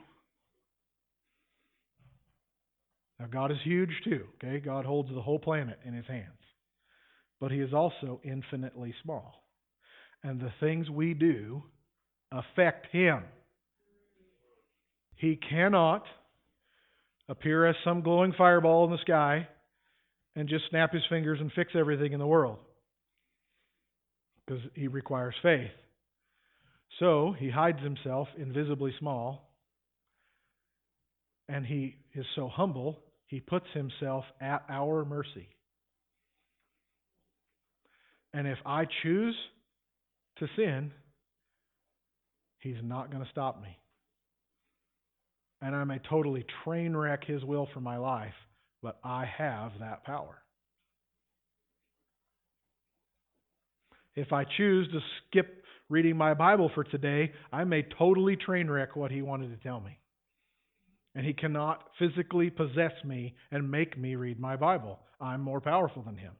Now, 3.19 3.27
God 3.27 3.51
is 3.51 3.59
huge 3.65 3.91
too, 4.05 4.25
okay? 4.37 4.61
God 4.61 4.85
holds 4.85 5.09
the 5.13 5.23
whole 5.23 5.39
planet 5.39 5.79
in 5.85 5.95
his 5.95 6.07
hands. 6.07 6.27
But 7.41 7.51
he 7.51 7.59
is 7.59 7.73
also 7.73 8.21
infinitely 8.25 8.95
small. 9.03 9.43
And 10.23 10.41
the 10.41 10.53
things 10.61 10.91
we 10.91 11.15
do 11.15 11.63
affect 12.31 12.87
him. 12.93 13.23
He 15.17 15.37
cannot 15.37 16.05
appear 17.29 17.67
as 17.67 17.77
some 17.85 18.03
glowing 18.03 18.33
fireball 18.37 18.85
in 18.85 18.91
the 18.91 18.99
sky 18.99 19.47
and 20.35 20.49
just 20.49 20.65
snap 20.71 20.93
his 20.93 21.03
fingers 21.09 21.41
and 21.41 21.53
fix 21.53 21.73
everything 21.75 22.13
in 22.13 22.19
the 22.19 22.27
world 22.27 22.59
because 24.47 24.63
he 24.75 24.89
requires 24.89 25.35
faith. 25.43 25.71
So 26.99 27.35
he 27.39 27.51
hides 27.51 27.83
himself 27.83 28.29
invisibly 28.39 28.93
small, 28.99 29.53
and 31.49 31.65
he 31.67 31.97
is 32.15 32.25
so 32.35 32.49
humble, 32.49 32.99
he 33.27 33.41
puts 33.41 33.67
himself 33.75 34.25
at 34.41 34.65
our 34.69 35.05
mercy. 35.05 35.49
And 38.33 38.47
if 38.47 38.59
I 38.65 38.87
choose 39.03 39.37
to 40.39 40.47
sin, 40.57 40.93
he's 42.61 42.77
not 42.83 43.11
going 43.11 43.25
to 43.25 43.31
stop 43.31 43.63
me. 43.63 43.77
And 45.61 45.75
I 45.75 45.85
may 45.85 45.99
totally 46.09 46.45
train 46.65 46.97
wreck 46.97 47.25
his 47.25 47.45
will 47.45 47.69
for 47.75 47.81
my 47.81 47.97
life, 47.97 48.35
but 48.83 48.99
I 49.03 49.25
have 49.25 49.73
that 49.81 50.05
power. 50.05 50.39
If 54.15 54.33
I 54.33 54.45
choose 54.57 54.89
to 54.93 55.01
skip 55.27 55.63
reading 55.89 56.17
my 56.17 56.35
Bible 56.35 56.71
for 56.75 56.85
today, 56.85 57.33
I 57.53 57.65
may 57.65 57.87
totally 57.99 58.37
train 58.37 58.71
wreck 58.71 58.97
what 58.97 59.11
he 59.11 59.23
wanted 59.23 59.49
to 59.51 59.63
tell 59.63 59.81
me. 59.81 59.99
And 61.15 61.27
he 61.27 61.33
cannot 61.33 61.83
physically 61.99 62.51
possess 62.51 62.93
me 63.05 63.35
and 63.51 63.71
make 63.71 63.99
me 63.99 64.15
read 64.15 64.39
my 64.39 64.57
Bible. 64.57 64.99
I'm 65.21 65.41
more 65.41 65.61
powerful 65.61 66.03
than 66.03 66.17
him. 66.17 66.33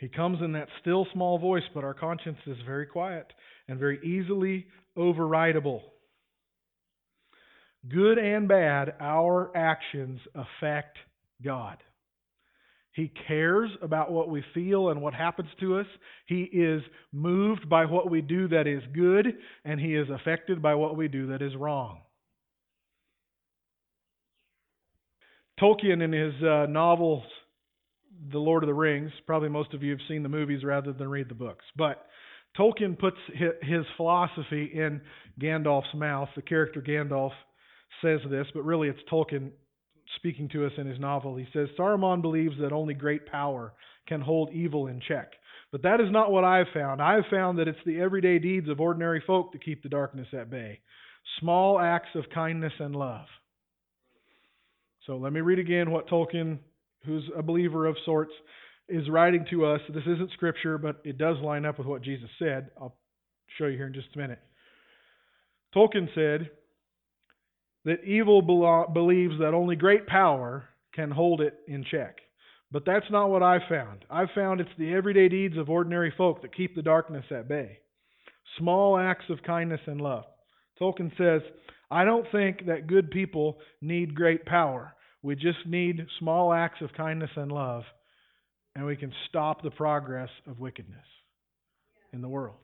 He 0.00 0.08
comes 0.08 0.38
in 0.42 0.52
that 0.52 0.68
still 0.80 1.06
small 1.12 1.38
voice, 1.38 1.62
but 1.72 1.84
our 1.84 1.94
conscience 1.94 2.38
is 2.46 2.56
very 2.66 2.86
quiet 2.86 3.26
and 3.68 3.78
very 3.78 3.98
easily 4.04 4.66
overridable. 4.98 5.80
Good 7.88 8.18
and 8.18 8.48
bad, 8.48 8.94
our 9.00 9.54
actions 9.56 10.20
affect 10.34 10.96
God. 11.42 11.76
He 12.92 13.12
cares 13.26 13.70
about 13.82 14.12
what 14.12 14.30
we 14.30 14.44
feel 14.54 14.90
and 14.90 15.02
what 15.02 15.14
happens 15.14 15.48
to 15.60 15.78
us. 15.78 15.86
He 16.26 16.42
is 16.42 16.80
moved 17.12 17.68
by 17.68 17.86
what 17.86 18.08
we 18.08 18.20
do 18.20 18.48
that 18.48 18.66
is 18.66 18.82
good, 18.94 19.26
and 19.64 19.80
he 19.80 19.96
is 19.96 20.08
affected 20.08 20.62
by 20.62 20.76
what 20.76 20.96
we 20.96 21.08
do 21.08 21.26
that 21.28 21.42
is 21.42 21.56
wrong. 21.56 22.02
Tolkien, 25.60 26.02
in 26.02 26.12
his 26.12 26.34
uh, 26.42 26.66
novels, 26.66 27.24
The 28.30 28.38
Lord 28.38 28.62
of 28.62 28.68
the 28.68 28.74
Rings, 28.74 29.10
probably 29.26 29.48
most 29.48 29.74
of 29.74 29.82
you 29.82 29.90
have 29.90 30.00
seen 30.08 30.22
the 30.22 30.28
movies 30.28 30.64
rather 30.64 30.92
than 30.92 31.08
read 31.08 31.28
the 31.28 31.34
books, 31.34 31.64
but 31.76 32.06
Tolkien 32.56 32.96
puts 32.96 33.18
his 33.62 33.84
philosophy 33.96 34.70
in 34.72 35.00
Gandalf's 35.40 35.92
mouth. 35.94 36.28
The 36.36 36.42
character 36.42 36.80
Gandalf 36.80 37.32
says 38.04 38.20
this, 38.30 38.46
but 38.54 38.64
really 38.64 38.88
it's 38.88 39.00
Tolkien 39.10 39.50
speaking 40.16 40.48
to 40.50 40.66
us 40.66 40.72
in 40.76 40.86
his 40.86 41.00
novel. 41.00 41.36
He 41.36 41.46
says 41.52 41.68
Saruman 41.78 42.22
believes 42.22 42.54
that 42.60 42.72
only 42.72 42.94
great 42.94 43.26
power 43.26 43.72
can 44.06 44.20
hold 44.20 44.52
evil 44.52 44.86
in 44.86 45.00
check. 45.08 45.32
But 45.72 45.82
that 45.82 46.00
is 46.00 46.10
not 46.10 46.30
what 46.30 46.44
I've 46.44 46.66
found. 46.72 47.02
I've 47.02 47.24
found 47.30 47.58
that 47.58 47.66
it's 47.66 47.78
the 47.84 48.00
everyday 48.00 48.38
deeds 48.38 48.68
of 48.68 48.80
ordinary 48.80 49.22
folk 49.26 49.52
that 49.52 49.64
keep 49.64 49.82
the 49.82 49.88
darkness 49.88 50.28
at 50.32 50.50
bay. 50.50 50.80
Small 51.40 51.80
acts 51.80 52.10
of 52.14 52.24
kindness 52.32 52.72
and 52.78 52.94
love. 52.94 53.26
So 55.06 55.16
let 55.16 55.32
me 55.32 55.40
read 55.40 55.58
again 55.58 55.90
what 55.90 56.08
Tolkien, 56.08 56.58
who's 57.04 57.24
a 57.36 57.42
believer 57.42 57.86
of 57.86 57.96
sorts, 58.04 58.32
is 58.88 59.08
writing 59.08 59.46
to 59.50 59.64
us. 59.64 59.80
This 59.88 60.04
isn't 60.06 60.30
scripture, 60.32 60.78
but 60.78 61.00
it 61.04 61.18
does 61.18 61.38
line 61.42 61.64
up 61.64 61.78
with 61.78 61.86
what 61.86 62.02
Jesus 62.02 62.28
said. 62.38 62.70
I'll 62.80 62.96
show 63.58 63.66
you 63.66 63.76
here 63.76 63.86
in 63.86 63.94
just 63.94 64.14
a 64.14 64.18
minute. 64.18 64.40
Tolkien 65.74 66.08
said 66.14 66.50
that 67.84 68.04
evil 68.04 68.40
believes 68.42 69.38
that 69.40 69.54
only 69.54 69.76
great 69.76 70.06
power 70.06 70.64
can 70.94 71.10
hold 71.10 71.40
it 71.40 71.58
in 71.66 71.84
check. 71.90 72.16
But 72.72 72.84
that's 72.86 73.10
not 73.10 73.30
what 73.30 73.42
I've 73.42 73.68
found. 73.68 74.04
I've 74.10 74.30
found 74.34 74.60
it's 74.60 74.70
the 74.78 74.94
everyday 74.94 75.28
deeds 75.28 75.56
of 75.56 75.70
ordinary 75.70 76.12
folk 76.16 76.42
that 76.42 76.56
keep 76.56 76.74
the 76.74 76.82
darkness 76.82 77.24
at 77.30 77.48
bay. 77.48 77.78
Small 78.58 78.98
acts 78.98 79.26
of 79.28 79.42
kindness 79.42 79.80
and 79.86 80.00
love. 80.00 80.24
Tolkien 80.80 81.16
says, 81.16 81.42
I 81.90 82.04
don't 82.04 82.26
think 82.32 82.66
that 82.66 82.86
good 82.86 83.10
people 83.10 83.58
need 83.80 84.14
great 84.14 84.44
power. 84.44 84.94
We 85.22 85.36
just 85.36 85.66
need 85.66 86.04
small 86.18 86.52
acts 86.52 86.80
of 86.80 86.92
kindness 86.96 87.30
and 87.36 87.52
love, 87.52 87.84
and 88.74 88.84
we 88.84 88.96
can 88.96 89.12
stop 89.28 89.62
the 89.62 89.70
progress 89.70 90.30
of 90.46 90.58
wickedness 90.58 91.06
in 92.12 92.22
the 92.22 92.28
world. 92.28 92.58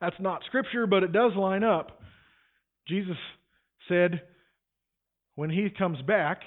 That's 0.00 0.20
not 0.20 0.42
scripture, 0.46 0.86
but 0.86 1.02
it 1.02 1.12
does 1.12 1.32
line 1.34 1.64
up. 1.64 2.02
Jesus 2.88 3.16
said 3.88 4.22
when 5.34 5.50
he 5.50 5.68
comes 5.70 6.00
back, 6.02 6.40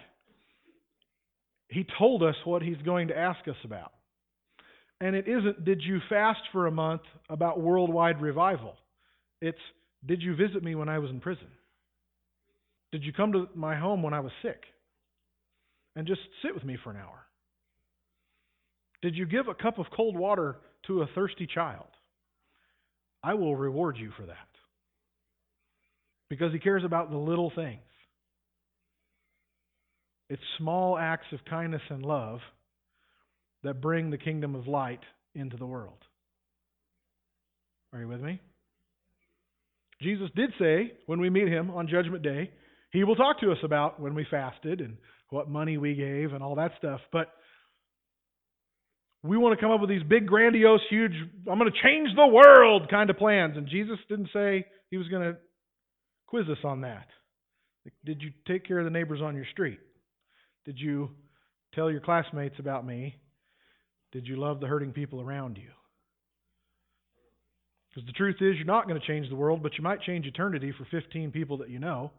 he 1.69 1.86
told 1.97 2.23
us 2.23 2.36
what 2.45 2.62
he's 2.62 2.82
going 2.86 3.10
to 3.10 3.17
ask 3.17 3.47
us 3.47 3.58
about. 3.63 3.91
And 5.00 5.15
it 5.15 5.28
isn't, 5.28 5.65
did 5.65 5.82
you 5.84 6.00
fast 6.10 6.39
for 6.52 6.65
a 6.67 6.71
month 6.71 7.02
about 7.30 7.60
worldwide 7.60 8.21
revival? 8.21 8.76
It's, 9.41 9.58
did 10.06 10.21
you 10.21 10.36
visit 10.36 10.63
me 10.63 10.76
when 10.76 10.89
I 10.89 11.00
was 11.00 11.12
in 11.12 11.19
prison? 11.19 11.47
Did 12.91 13.04
you 13.04 13.13
come 13.13 13.34
to 13.34 13.50
my 13.54 13.76
home 13.76 14.02
when 14.02 14.13
I 14.13 14.21
was 14.21 14.32
sick? 14.41 14.63
And 15.95 16.08
just 16.08 16.21
sit 16.41 16.54
with 16.54 16.63
me 16.63 16.78
for 16.84 16.91
an 16.91 16.97
hour? 16.97 17.26
Did 19.02 19.15
you 19.15 19.26
give 19.26 19.47
a 19.47 19.54
cup 19.54 19.78
of 19.78 19.86
cold 19.95 20.15
water 20.17 20.58
to 20.88 21.02
a 21.02 21.08
thirsty 21.13 21.47
child? 21.47 21.88
I 23.23 23.34
will 23.34 23.56
reward 23.56 23.97
you 23.97 24.12
for 24.17 24.26
that. 24.26 24.47
Because 26.29 26.51
he 26.51 26.59
cares 26.59 26.83
about 26.83 27.09
the 27.09 27.17
little 27.17 27.51
things. 27.55 27.81
It's 30.29 30.41
small 30.57 30.97
acts 30.97 31.27
of 31.31 31.39
kindness 31.49 31.81
and 31.89 32.03
love 32.03 32.39
that 33.63 33.81
bring 33.81 34.09
the 34.09 34.17
kingdom 34.17 34.55
of 34.55 34.67
light 34.67 34.99
into 35.35 35.57
the 35.57 35.65
world. 35.65 35.97
Are 37.93 37.99
you 37.99 38.07
with 38.07 38.21
me? 38.21 38.41
Jesus 40.01 40.29
did 40.35 40.51
say 40.59 40.91
when 41.05 41.19
we 41.19 41.29
meet 41.29 41.47
him 41.47 41.71
on 41.71 41.87
Judgment 41.87 42.23
Day, 42.23 42.51
he 42.91 43.03
will 43.03 43.15
talk 43.15 43.39
to 43.39 43.51
us 43.51 43.57
about 43.63 43.99
when 43.99 44.13
we 44.13 44.25
fasted 44.29 44.81
and 44.81 44.97
what 45.29 45.49
money 45.49 45.77
we 45.77 45.95
gave 45.95 46.33
and 46.33 46.43
all 46.43 46.55
that 46.55 46.71
stuff. 46.77 46.99
But 47.11 47.27
we 49.23 49.37
want 49.37 49.57
to 49.57 49.61
come 49.61 49.71
up 49.71 49.81
with 49.81 49.89
these 49.89 50.03
big, 50.03 50.27
grandiose, 50.27 50.81
huge, 50.89 51.13
I'm 51.49 51.57
going 51.57 51.71
to 51.71 51.81
change 51.83 52.09
the 52.15 52.27
world 52.27 52.89
kind 52.89 53.09
of 53.09 53.17
plans. 53.17 53.57
And 53.57 53.67
Jesus 53.67 53.97
didn't 54.07 54.29
say 54.33 54.65
he 54.89 54.97
was 54.97 55.07
going 55.07 55.33
to 55.33 55.37
quiz 56.27 56.47
us 56.49 56.57
on 56.63 56.81
that. 56.81 57.07
Did 58.05 58.21
you 58.21 58.31
take 58.47 58.67
care 58.67 58.79
of 58.79 58.85
the 58.85 58.91
neighbors 58.91 59.21
on 59.21 59.35
your 59.35 59.45
street? 59.51 59.79
Did 60.65 60.77
you 60.77 61.09
tell 61.73 61.89
your 61.89 62.01
classmates 62.01 62.55
about 62.59 62.85
me? 62.85 63.15
Did 64.11 64.27
you 64.27 64.35
love 64.35 64.59
the 64.59 64.67
hurting 64.67 64.91
people 64.91 65.21
around 65.21 65.57
you? 65.57 65.69
Because 67.89 68.05
the 68.05 68.13
truth 68.13 68.35
is, 68.41 68.57
you're 68.57 68.65
not 68.65 68.87
going 68.87 68.99
to 68.99 69.07
change 69.07 69.29
the 69.29 69.35
world, 69.35 69.63
but 69.63 69.77
you 69.77 69.83
might 69.83 70.01
change 70.01 70.25
eternity 70.25 70.73
for 70.77 70.85
15 70.91 71.31
people 71.31 71.57
that 71.57 71.69
you 71.69 71.79
know. 71.79 72.11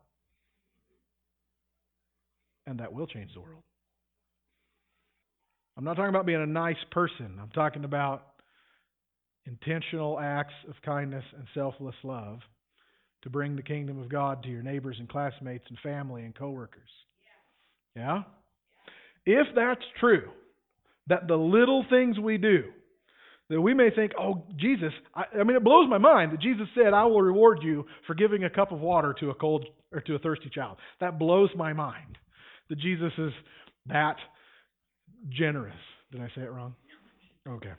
And 2.66 2.80
that 2.80 2.92
will 2.92 3.06
change 3.06 3.32
the 3.34 3.40
world. 3.40 3.62
I'm 5.76 5.84
not 5.84 5.94
talking 5.94 6.10
about 6.10 6.26
being 6.26 6.42
a 6.42 6.46
nice 6.46 6.76
person. 6.90 7.38
I'm 7.40 7.50
talking 7.50 7.84
about 7.84 8.26
intentional 9.46 10.18
acts 10.18 10.54
of 10.68 10.74
kindness 10.84 11.24
and 11.36 11.46
selfless 11.54 11.94
love 12.02 12.40
to 13.28 13.32
bring 13.32 13.56
the 13.56 13.62
kingdom 13.62 14.00
of 14.00 14.08
God 14.08 14.42
to 14.42 14.48
your 14.48 14.62
neighbors 14.62 14.96
and 14.98 15.06
classmates 15.06 15.66
and 15.68 15.78
family 15.80 16.22
and 16.22 16.34
coworkers. 16.34 16.88
Yeah? 17.94 18.22
If 19.26 19.48
that's 19.54 19.84
true, 20.00 20.30
that 21.08 21.28
the 21.28 21.36
little 21.36 21.84
things 21.90 22.18
we 22.18 22.38
do, 22.38 22.64
that 23.50 23.60
we 23.60 23.74
may 23.74 23.90
think, 23.94 24.12
oh, 24.18 24.44
Jesus, 24.56 24.92
I, 25.14 25.24
I, 25.38 25.44
mean, 25.44 25.56
it 25.56 25.64
blows 25.64 25.90
my 25.90 25.98
mind 25.98 26.32
that 26.32 26.40
Jesus 26.40 26.68
said, 26.74 26.94
I 26.94 27.04
will 27.04 27.20
reward 27.20 27.58
you 27.62 27.84
for 28.06 28.14
giving 28.14 28.44
a 28.44 28.50
cup 28.50 28.72
of 28.72 28.80
water 28.80 29.14
to 29.20 29.28
a 29.28 29.34
cold 29.34 29.66
or 29.92 30.00
to 30.00 30.14
a 30.14 30.18
thirsty 30.18 30.48
child. 30.48 30.78
That 31.00 31.18
blows 31.18 31.50
my 31.54 31.74
mind 31.74 32.16
that 32.70 32.78
Jesus 32.78 33.12
is 33.18 33.32
that 33.88 34.16
generous. 35.28 35.76
Did 36.12 36.22
I 36.22 36.28
say 36.34 36.42
it 36.42 36.50
wrong? 36.50 36.74
Okay. 37.46 37.72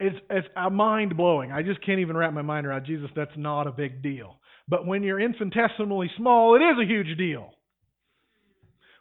It's, 0.00 0.16
it's 0.30 0.46
uh, 0.56 0.70
mind 0.70 1.16
blowing. 1.16 1.50
I 1.50 1.62
just 1.62 1.84
can't 1.84 2.00
even 2.00 2.16
wrap 2.16 2.32
my 2.32 2.42
mind 2.42 2.66
around 2.66 2.86
Jesus. 2.86 3.10
That's 3.16 3.36
not 3.36 3.66
a 3.66 3.72
big 3.72 4.02
deal. 4.02 4.36
But 4.68 4.86
when 4.86 5.02
you're 5.02 5.20
infinitesimally 5.20 6.10
small, 6.16 6.54
it 6.54 6.60
is 6.60 6.76
a 6.80 6.86
huge 6.86 7.16
deal. 7.18 7.50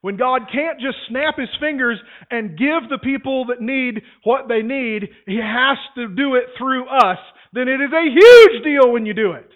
When 0.01 0.17
God 0.17 0.43
can't 0.51 0.79
just 0.79 0.97
snap 1.09 1.37
his 1.37 1.49
fingers 1.59 1.99
and 2.31 2.57
give 2.57 2.89
the 2.89 2.99
people 3.03 3.45
that 3.47 3.61
need 3.61 4.01
what 4.23 4.47
they 4.47 4.61
need, 4.61 5.09
he 5.25 5.37
has 5.37 5.77
to 5.95 6.07
do 6.07 6.35
it 6.35 6.45
through 6.57 6.87
us, 6.87 7.17
then 7.53 7.67
it 7.67 7.81
is 7.81 7.91
a 7.91 8.09
huge 8.09 8.63
deal 8.63 8.91
when 8.91 9.05
you 9.05 9.13
do 9.13 9.33
it. 9.33 9.49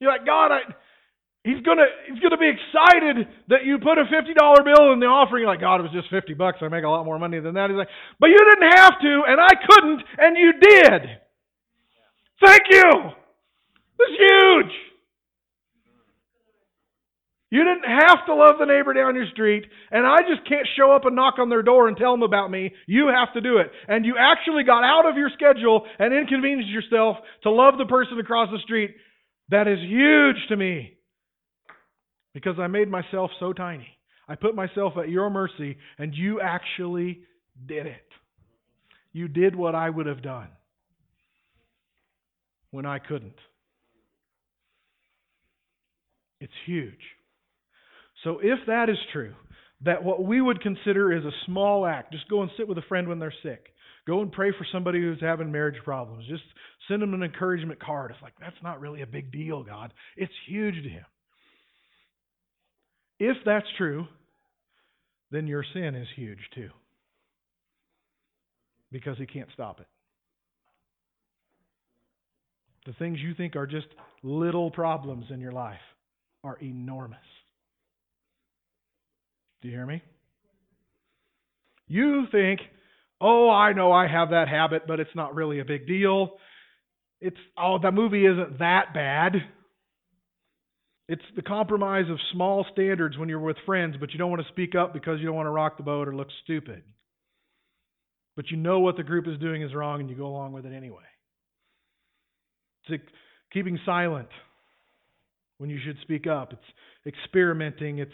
You're 0.00 0.12
like, 0.12 0.26
God, 0.26 0.52
I, 0.52 0.60
He's 1.44 1.60
gonna 1.60 1.84
he's 2.08 2.20
gonna 2.20 2.40
be 2.40 2.48
excited 2.48 3.28
that 3.52 3.68
you 3.68 3.76
put 3.76 4.00
a 4.00 4.08
fifty 4.08 4.32
dollar 4.32 4.64
bill 4.64 4.96
in 4.96 4.98
the 4.98 5.12
offering. 5.12 5.44
Like 5.44 5.60
God, 5.60 5.76
it 5.76 5.84
was 5.84 5.92
just 5.92 6.08
fifty 6.08 6.32
bucks. 6.32 6.64
I 6.64 6.68
make 6.68 6.84
a 6.84 6.88
lot 6.88 7.04
more 7.04 7.18
money 7.18 7.38
than 7.38 7.52
that. 7.60 7.68
He's 7.68 7.76
like, 7.76 7.92
but 8.18 8.32
you 8.32 8.40
didn't 8.40 8.72
have 8.72 8.96
to, 8.96 9.12
and 9.28 9.36
I 9.36 9.52
couldn't, 9.52 10.00
and 10.16 10.36
you 10.40 10.52
did. 10.56 11.00
Thank 12.40 12.62
you. 12.70 12.88
It's 14.00 14.16
huge. 14.16 14.72
You 17.50 17.62
didn't 17.62 17.92
have 17.92 18.24
to 18.26 18.34
love 18.34 18.56
the 18.58 18.64
neighbor 18.64 18.94
down 18.94 19.14
your 19.14 19.28
street, 19.30 19.66
and 19.92 20.06
I 20.06 20.24
just 20.26 20.48
can't 20.48 20.66
show 20.76 20.92
up 20.92 21.04
and 21.04 21.14
knock 21.14 21.34
on 21.38 21.50
their 21.50 21.62
door 21.62 21.88
and 21.88 21.96
tell 21.96 22.10
them 22.12 22.24
about 22.24 22.50
me. 22.50 22.72
You 22.88 23.08
have 23.08 23.32
to 23.34 23.40
do 23.40 23.58
it. 23.58 23.70
And 23.86 24.04
you 24.04 24.16
actually 24.18 24.64
got 24.64 24.82
out 24.82 25.06
of 25.06 25.16
your 25.16 25.30
schedule 25.34 25.86
and 25.98 26.12
inconvenienced 26.12 26.70
yourself 26.70 27.18
to 27.44 27.50
love 27.50 27.74
the 27.78 27.84
person 27.84 28.18
across 28.18 28.48
the 28.50 28.58
street. 28.64 28.96
That 29.50 29.68
is 29.68 29.78
huge 29.78 30.36
to 30.48 30.56
me 30.56 30.93
because 32.34 32.56
I 32.58 32.66
made 32.66 32.90
myself 32.90 33.30
so 33.40 33.52
tiny. 33.52 33.88
I 34.28 34.34
put 34.34 34.54
myself 34.54 34.94
at 34.98 35.08
your 35.08 35.30
mercy, 35.30 35.76
and 35.98 36.14
you 36.14 36.40
actually 36.40 37.20
did 37.66 37.86
it. 37.86 38.06
You 39.12 39.28
did 39.28 39.54
what 39.54 39.74
I 39.74 39.88
would 39.88 40.06
have 40.06 40.22
done 40.22 40.48
when 42.70 42.84
I 42.84 42.98
couldn't. 42.98 43.38
It's 46.40 46.52
huge. 46.66 46.94
So, 48.24 48.40
if 48.42 48.58
that 48.66 48.90
is 48.90 48.96
true, 49.12 49.34
that 49.82 50.02
what 50.02 50.24
we 50.24 50.40
would 50.40 50.60
consider 50.60 51.12
is 51.12 51.24
a 51.24 51.30
small 51.46 51.86
act, 51.86 52.12
just 52.12 52.28
go 52.28 52.42
and 52.42 52.50
sit 52.56 52.66
with 52.66 52.78
a 52.78 52.82
friend 52.88 53.08
when 53.08 53.18
they're 53.18 53.34
sick, 53.42 53.74
Go 54.06 54.20
and 54.20 54.30
pray 54.30 54.50
for 54.50 54.66
somebody 54.70 55.00
who's 55.00 55.20
having 55.20 55.50
marriage 55.50 55.82
problems. 55.82 56.26
Just 56.28 56.42
send 56.88 57.00
them 57.00 57.14
an 57.14 57.22
encouragement 57.22 57.80
card. 57.80 58.10
It's 58.10 58.22
like, 58.22 58.34
that's 58.38 58.56
not 58.62 58.80
really 58.80 59.02
a 59.02 59.06
big 59.06 59.32
deal, 59.32 59.62
God. 59.62 59.92
It's 60.16 60.32
huge 60.46 60.74
to 60.82 60.88
Him. 60.88 61.04
If 63.18 63.36
that's 63.44 63.66
true, 63.78 64.06
then 65.30 65.46
your 65.46 65.64
sin 65.72 65.94
is 65.94 66.08
huge 66.16 66.38
too. 66.54 66.70
Because 68.90 69.18
He 69.18 69.26
can't 69.26 69.48
stop 69.52 69.80
it. 69.80 69.86
The 72.86 72.92
things 72.94 73.18
you 73.20 73.34
think 73.34 73.56
are 73.56 73.66
just 73.66 73.86
little 74.22 74.70
problems 74.70 75.26
in 75.30 75.40
your 75.40 75.52
life 75.52 75.78
are 76.42 76.58
enormous. 76.60 77.18
Do 79.62 79.68
you 79.68 79.74
hear 79.74 79.86
me? 79.86 80.02
You 81.88 82.26
think, 82.30 82.60
oh, 83.20 83.48
I 83.50 83.72
know 83.72 83.92
I 83.92 84.06
have 84.06 84.30
that 84.30 84.48
habit, 84.48 84.82
but 84.86 85.00
it's 85.00 85.14
not 85.14 85.34
really 85.34 85.60
a 85.60 85.64
big 85.64 85.86
deal. 85.86 86.36
It's, 87.20 87.36
oh, 87.58 87.78
the 87.80 87.90
movie 87.90 88.26
isn't 88.26 88.58
that 88.58 88.92
bad. 88.92 89.36
It's 91.08 91.22
the 91.36 91.42
compromise 91.42 92.08
of 92.10 92.18
small 92.32 92.64
standards 92.72 93.18
when 93.18 93.28
you're 93.28 93.38
with 93.38 93.56
friends, 93.66 93.96
but 94.00 94.12
you 94.12 94.18
don't 94.18 94.30
want 94.30 94.42
to 94.42 94.48
speak 94.52 94.74
up 94.74 94.94
because 94.94 95.20
you 95.20 95.26
don't 95.26 95.36
want 95.36 95.46
to 95.46 95.50
rock 95.50 95.76
the 95.76 95.82
boat 95.82 96.08
or 96.08 96.16
look 96.16 96.28
stupid. 96.44 96.82
But 98.36 98.50
you 98.50 98.56
know 98.56 98.80
what 98.80 98.96
the 98.96 99.02
group 99.02 99.28
is 99.28 99.38
doing 99.38 99.62
is 99.62 99.74
wrong 99.74 100.00
and 100.00 100.08
you 100.08 100.16
go 100.16 100.26
along 100.26 100.52
with 100.52 100.66
it 100.66 100.72
anyway. 100.72 101.02
It's 102.88 103.02
keeping 103.52 103.78
silent 103.84 104.28
when 105.58 105.70
you 105.70 105.78
should 105.84 105.96
speak 106.02 106.26
up. 106.26 106.52
It's 106.52 107.14
experimenting. 107.16 107.98
It's 107.98 108.12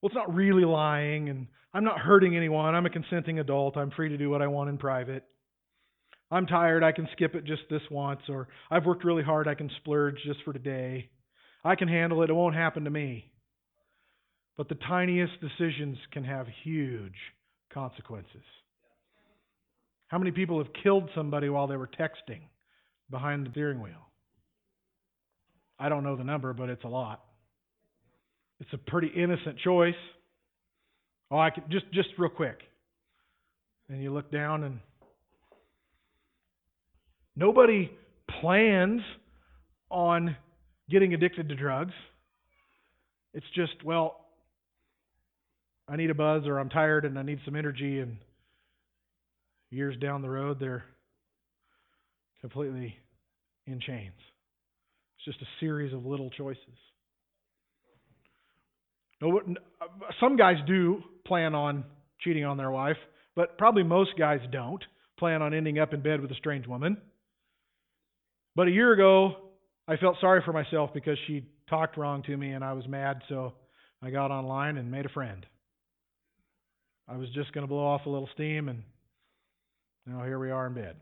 well, 0.00 0.08
it's 0.08 0.16
not 0.16 0.34
really 0.34 0.64
lying, 0.64 1.28
and 1.28 1.46
I'm 1.72 1.84
not 1.84 1.98
hurting 1.98 2.36
anyone. 2.36 2.74
I'm 2.74 2.86
a 2.86 2.90
consenting 2.90 3.38
adult. 3.38 3.76
I'm 3.76 3.92
free 3.92 4.08
to 4.08 4.18
do 4.18 4.28
what 4.28 4.42
I 4.42 4.48
want 4.48 4.68
in 4.68 4.78
private. 4.78 5.24
I'm 6.30 6.46
tired. 6.46 6.82
I 6.82 6.92
can 6.92 7.08
skip 7.12 7.34
it 7.34 7.44
just 7.44 7.62
this 7.70 7.82
once, 7.90 8.22
or 8.28 8.48
I've 8.70 8.84
worked 8.84 9.04
really 9.04 9.22
hard. 9.22 9.46
I 9.46 9.54
can 9.54 9.70
splurge 9.80 10.16
just 10.26 10.40
for 10.44 10.52
today. 10.52 11.08
I 11.64 11.74
can 11.76 11.88
handle 11.88 12.22
it. 12.22 12.30
It 12.30 12.34
won't 12.34 12.54
happen 12.54 12.84
to 12.84 12.90
me. 12.90 13.30
But 14.56 14.68
the 14.68 14.74
tiniest 14.74 15.32
decisions 15.40 15.96
can 16.12 16.24
have 16.24 16.46
huge 16.62 17.14
consequences. 17.72 18.42
How 20.08 20.18
many 20.18 20.30
people 20.30 20.58
have 20.58 20.72
killed 20.82 21.08
somebody 21.14 21.48
while 21.48 21.66
they 21.66 21.76
were 21.76 21.88
texting 21.88 22.40
behind 23.10 23.46
the 23.46 23.50
steering 23.52 23.80
wheel? 23.80 24.08
I 25.78 25.88
don't 25.88 26.04
know 26.04 26.16
the 26.16 26.24
number, 26.24 26.52
but 26.52 26.68
it's 26.68 26.84
a 26.84 26.88
lot. 26.88 27.24
It's 28.60 28.72
a 28.72 28.78
pretty 28.78 29.08
innocent 29.08 29.58
choice. 29.64 29.94
Oh, 31.30 31.38
I 31.38 31.50
could 31.50 31.64
just 31.70 31.86
just 31.92 32.10
real 32.18 32.30
quick. 32.30 32.58
And 33.88 34.02
you 34.02 34.12
look 34.12 34.30
down 34.30 34.64
and 34.64 34.80
nobody 37.34 37.90
plans 38.40 39.00
on 39.90 40.36
getting 40.90 41.14
addicted 41.14 41.48
to 41.48 41.54
drugs. 41.54 41.92
It's 43.34 43.46
just, 43.54 43.82
well, 43.84 44.26
I 45.88 45.96
need 45.96 46.10
a 46.10 46.14
buzz 46.14 46.46
or 46.46 46.58
I'm 46.58 46.68
tired 46.68 47.04
and 47.04 47.18
I 47.18 47.22
need 47.22 47.40
some 47.44 47.56
energy 47.56 48.00
and 48.00 48.16
years 49.70 49.96
down 49.96 50.22
the 50.22 50.28
road 50.28 50.58
they're 50.60 50.84
completely 52.40 52.94
in 53.66 53.80
chains. 53.80 54.12
It's 55.16 55.24
just 55.24 55.42
a 55.42 55.46
series 55.60 55.92
of 55.92 56.04
little 56.04 56.30
choices. 56.30 56.58
No, 59.20 59.38
uh, 59.38 59.86
some 60.20 60.36
guys 60.36 60.56
do 60.66 61.02
plan 61.24 61.54
on 61.54 61.84
cheating 62.20 62.44
on 62.44 62.56
their 62.56 62.70
wife, 62.70 62.96
but 63.36 63.56
probably 63.56 63.84
most 63.84 64.10
guys 64.18 64.40
don't 64.50 64.82
plan 65.18 65.40
on 65.40 65.54
ending 65.54 65.78
up 65.78 65.94
in 65.94 66.02
bed 66.02 66.20
with 66.20 66.30
a 66.32 66.34
strange 66.34 66.66
woman. 66.66 66.96
But 68.56 68.66
a 68.66 68.70
year 68.70 68.92
ago, 68.92 69.41
I 69.88 69.96
felt 69.96 70.16
sorry 70.20 70.42
for 70.44 70.52
myself 70.52 70.90
because 70.94 71.18
she 71.26 71.44
talked 71.68 71.96
wrong 71.96 72.22
to 72.24 72.36
me 72.36 72.52
and 72.52 72.64
I 72.64 72.72
was 72.72 72.86
mad, 72.86 73.22
so 73.28 73.54
I 74.02 74.10
got 74.10 74.30
online 74.30 74.76
and 74.76 74.90
made 74.90 75.06
a 75.06 75.10
friend. 75.10 75.44
I 77.08 77.16
was 77.16 77.28
just 77.34 77.52
going 77.52 77.66
to 77.66 77.68
blow 77.68 77.84
off 77.84 78.06
a 78.06 78.10
little 78.10 78.28
steam, 78.34 78.68
and 78.68 78.82
now 80.06 80.22
here 80.24 80.38
we 80.38 80.50
are 80.50 80.66
in 80.66 80.74
bed. 80.74 80.96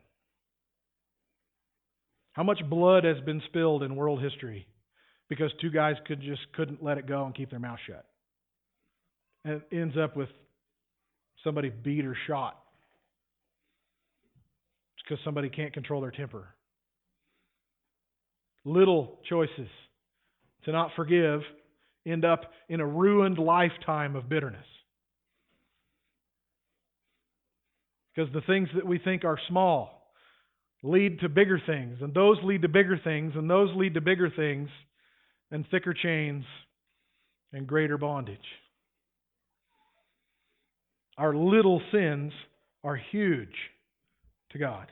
How 2.33 2.43
much 2.43 2.61
blood 2.69 3.05
has 3.05 3.21
been 3.21 3.43
spilled 3.49 3.83
in 3.83 3.97
world 3.97 4.23
history 4.23 4.67
because 5.29 5.51
two 5.61 5.71
guys 5.71 5.97
could 6.07 6.21
just 6.23 6.41
couldn't 6.55 6.83
let 6.83 6.99
it 6.99 7.07
go 7.07 7.27
and 7.27 7.35
keep 7.35 7.51
their 7.51 7.61
mouth 7.61 7.79
shut? 7.87 8.07
and 9.45 9.55
it 9.55 9.63
ends 9.73 9.97
up 9.97 10.17
with 10.17 10.29
somebody 11.45 11.71
beat 11.71 12.05
or 12.05 12.17
shot. 12.27 12.59
It's 14.97 15.05
because 15.09 15.25
somebody 15.25 15.49
can't 15.49 15.73
control 15.73 16.01
their 16.01 16.11
temper. 16.11 16.49
Little 18.65 19.19
choices 19.29 19.69
to 20.65 20.73
not 20.73 20.91
forgive 20.97 21.41
end 22.07 22.25
up 22.25 22.43
in 22.69 22.81
a 22.81 22.87
ruined 22.87 23.39
lifetime 23.39 24.17
of 24.17 24.29
bitterness. 24.29 24.67
Because 28.15 28.33
the 28.33 28.41
things 28.43 28.69
that 28.75 28.87
we 28.87 28.99
think 28.99 29.25
are 29.25 29.39
small 29.49 30.01
lead 30.83 31.21
to 31.21 31.29
bigger 31.29 31.61
things, 31.67 31.99
and 32.01 32.15
those 32.15 32.39
lead 32.43 32.63
to 32.63 32.69
bigger 32.69 32.99
things, 33.03 33.33
and 33.37 33.49
those 33.49 33.69
lead 33.77 33.95
to 33.95 34.01
bigger 34.01 34.31
things, 34.31 34.69
and 35.51 35.65
thicker 35.71 35.95
chains 35.95 36.45
and 37.53 37.67
greater 37.67 37.99
bondage. 37.99 38.39
Our 41.19 41.35
little 41.35 41.83
sins 41.93 42.33
are 42.83 42.97
huge 42.97 43.55
to 44.53 44.59
God. 44.59 44.87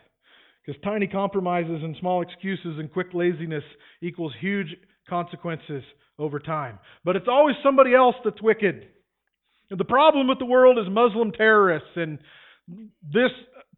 Because 0.68 0.82
tiny 0.82 1.06
compromises 1.06 1.80
and 1.82 1.96
small 1.98 2.20
excuses 2.20 2.78
and 2.78 2.92
quick 2.92 3.06
laziness 3.14 3.64
equals 4.02 4.34
huge 4.38 4.66
consequences 5.08 5.82
over 6.18 6.38
time. 6.38 6.78
But 7.06 7.16
it's 7.16 7.26
always 7.26 7.56
somebody 7.62 7.94
else 7.94 8.16
that's 8.22 8.42
wicked. 8.42 8.86
The 9.70 9.84
problem 9.86 10.28
with 10.28 10.38
the 10.38 10.44
world 10.44 10.78
is 10.78 10.84
Muslim 10.90 11.32
terrorists 11.32 11.88
and 11.96 12.18
this 13.02 13.30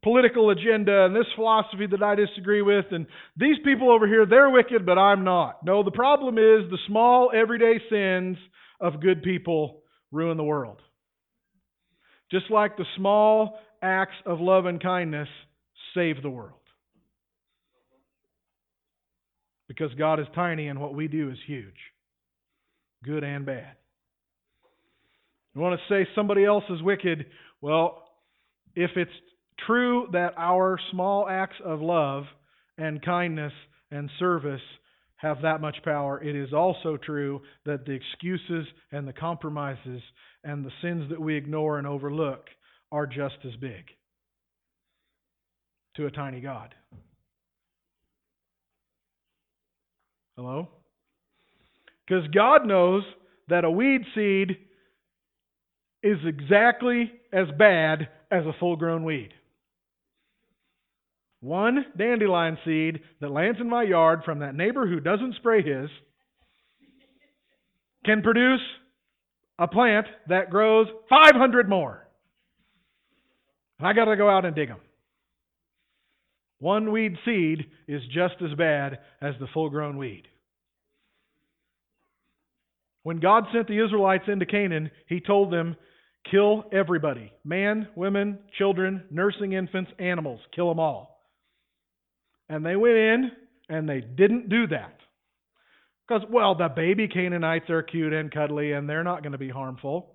political 0.03 0.50
agenda 0.50 1.05
and 1.05 1.14
this 1.14 1.26
philosophy 1.37 1.87
that 1.88 2.03
I 2.03 2.16
disagree 2.16 2.62
with, 2.62 2.87
and 2.90 3.07
these 3.37 3.57
people 3.64 3.92
over 3.92 4.09
here, 4.09 4.26
they're 4.26 4.50
wicked, 4.50 4.85
but 4.85 4.98
I'm 4.98 5.22
not. 5.22 5.64
No, 5.64 5.85
the 5.85 5.92
problem 5.92 6.38
is 6.38 6.68
the 6.70 6.79
small, 6.88 7.31
everyday 7.33 7.74
sins 7.88 8.37
of 8.81 9.00
good 9.00 9.22
people 9.22 9.83
ruin 10.11 10.37
the 10.37 10.42
world. 10.42 10.79
Just 12.33 12.50
like 12.50 12.76
the 12.76 12.87
small 12.96 13.61
acts 13.81 14.16
of 14.26 14.40
love 14.40 14.66
and 14.66 14.83
kindness 14.83 15.29
save 15.94 16.20
the 16.20 16.31
world. 16.31 16.60
Because 19.70 19.94
God 19.96 20.18
is 20.18 20.26
tiny 20.35 20.66
and 20.66 20.80
what 20.80 20.96
we 20.96 21.06
do 21.06 21.30
is 21.30 21.38
huge, 21.46 21.76
good 23.04 23.22
and 23.22 23.46
bad. 23.46 23.76
You 25.54 25.61
want 25.61 25.78
to 25.78 25.94
say 25.94 26.11
somebody 26.12 26.44
else 26.44 26.64
is 26.70 26.83
wicked? 26.83 27.26
Well, 27.61 28.02
if 28.74 28.90
it's 28.96 29.12
true 29.64 30.09
that 30.11 30.35
our 30.37 30.76
small 30.90 31.28
acts 31.28 31.54
of 31.64 31.80
love 31.80 32.24
and 32.78 33.00
kindness 33.00 33.52
and 33.92 34.11
service 34.18 34.61
have 35.18 35.42
that 35.42 35.61
much 35.61 35.76
power, 35.85 36.20
it 36.20 36.35
is 36.35 36.52
also 36.52 36.96
true 36.96 37.40
that 37.64 37.87
the 37.87 37.92
excuses 37.92 38.66
and 38.90 39.06
the 39.06 39.12
compromises 39.12 40.02
and 40.42 40.64
the 40.64 40.72
sins 40.83 41.09
that 41.11 41.20
we 41.20 41.37
ignore 41.37 41.78
and 41.78 41.87
overlook 41.87 42.46
are 42.90 43.06
just 43.06 43.37
as 43.46 43.54
big 43.61 43.85
to 45.94 46.06
a 46.06 46.11
tiny 46.11 46.40
God. 46.40 46.74
Hello? 50.40 50.68
Because 52.09 52.26
God 52.29 52.66
knows 52.66 53.03
that 53.50 53.64
a 53.64 53.70
weed 53.70 54.00
seed 54.14 54.57
is 56.03 56.16
exactly 56.24 57.12
as 57.31 57.48
bad 57.59 58.09
as 58.31 58.46
a 58.46 58.55
full 58.59 58.76
grown 58.76 59.05
weed. 59.05 59.35
One 61.40 61.85
dandelion 61.94 62.57
seed 62.64 63.00
that 63.20 63.31
lands 63.31 63.61
in 63.61 63.68
my 63.68 63.83
yard 63.83 64.20
from 64.24 64.38
that 64.38 64.55
neighbor 64.55 64.88
who 64.88 64.98
doesn't 64.98 65.35
spray 65.35 65.62
his 65.62 65.90
can 68.07 68.22
produce 68.22 68.62
a 69.59 69.68
plant 69.68 70.07
that 70.31 70.48
grows 70.48 70.87
500 71.11 71.68
more. 71.68 72.09
And 73.79 73.87
I 73.87 73.92
got 73.92 74.07
to 74.07 74.16
go 74.16 74.31
out 74.31 74.46
and 74.46 74.57
dig 74.57 74.68
them. 74.68 74.81
One 76.61 76.92
weed 76.92 77.16
seed 77.26 77.66
is 77.88 78.03
just 78.07 78.35
as 78.42 78.57
bad 78.57 79.00
as 79.20 79.35
the 79.38 79.48
full 79.53 79.68
grown 79.68 79.98
weed. 79.98 80.24
When 83.03 83.21
God 83.21 83.45
sent 83.53 83.69
the 83.69 83.83
Israelites 83.85 84.25
into 84.29 84.47
Canaan, 84.47 84.91
He 85.07 85.21
told 85.21 85.53
them, 85.53 85.77
kill 86.31 86.65
everybody 86.73 87.33
man, 87.45 87.89
women, 87.95 88.39
children, 88.59 89.05
nursing 89.11 89.53
infants, 89.53 89.91
animals, 89.99 90.41
kill 90.55 90.69
them 90.69 90.79
all. 90.79 91.21
And 92.49 92.65
they 92.65 92.77
went 92.77 92.97
in 92.97 93.31
and 93.69 93.89
they 93.89 94.01
didn't 94.01 94.49
do 94.49 94.67
that. 94.69 94.97
Because, 96.07 96.27
well, 96.29 96.57
the 96.57 96.69
baby 96.69 97.07
Canaanites 97.07 97.71
are 97.71 97.83
cute 97.83 98.13
and 98.13 98.33
cuddly 98.33 98.73
and 98.73 98.89
they're 98.89 99.05
not 99.05 99.23
going 99.23 99.33
to 99.33 99.39
be 99.39 99.49
harmful. 99.49 100.15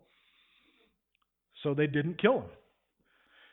So 1.63 1.73
they 1.73 1.87
didn't 1.87 2.21
kill 2.21 2.41
them. 2.41 2.49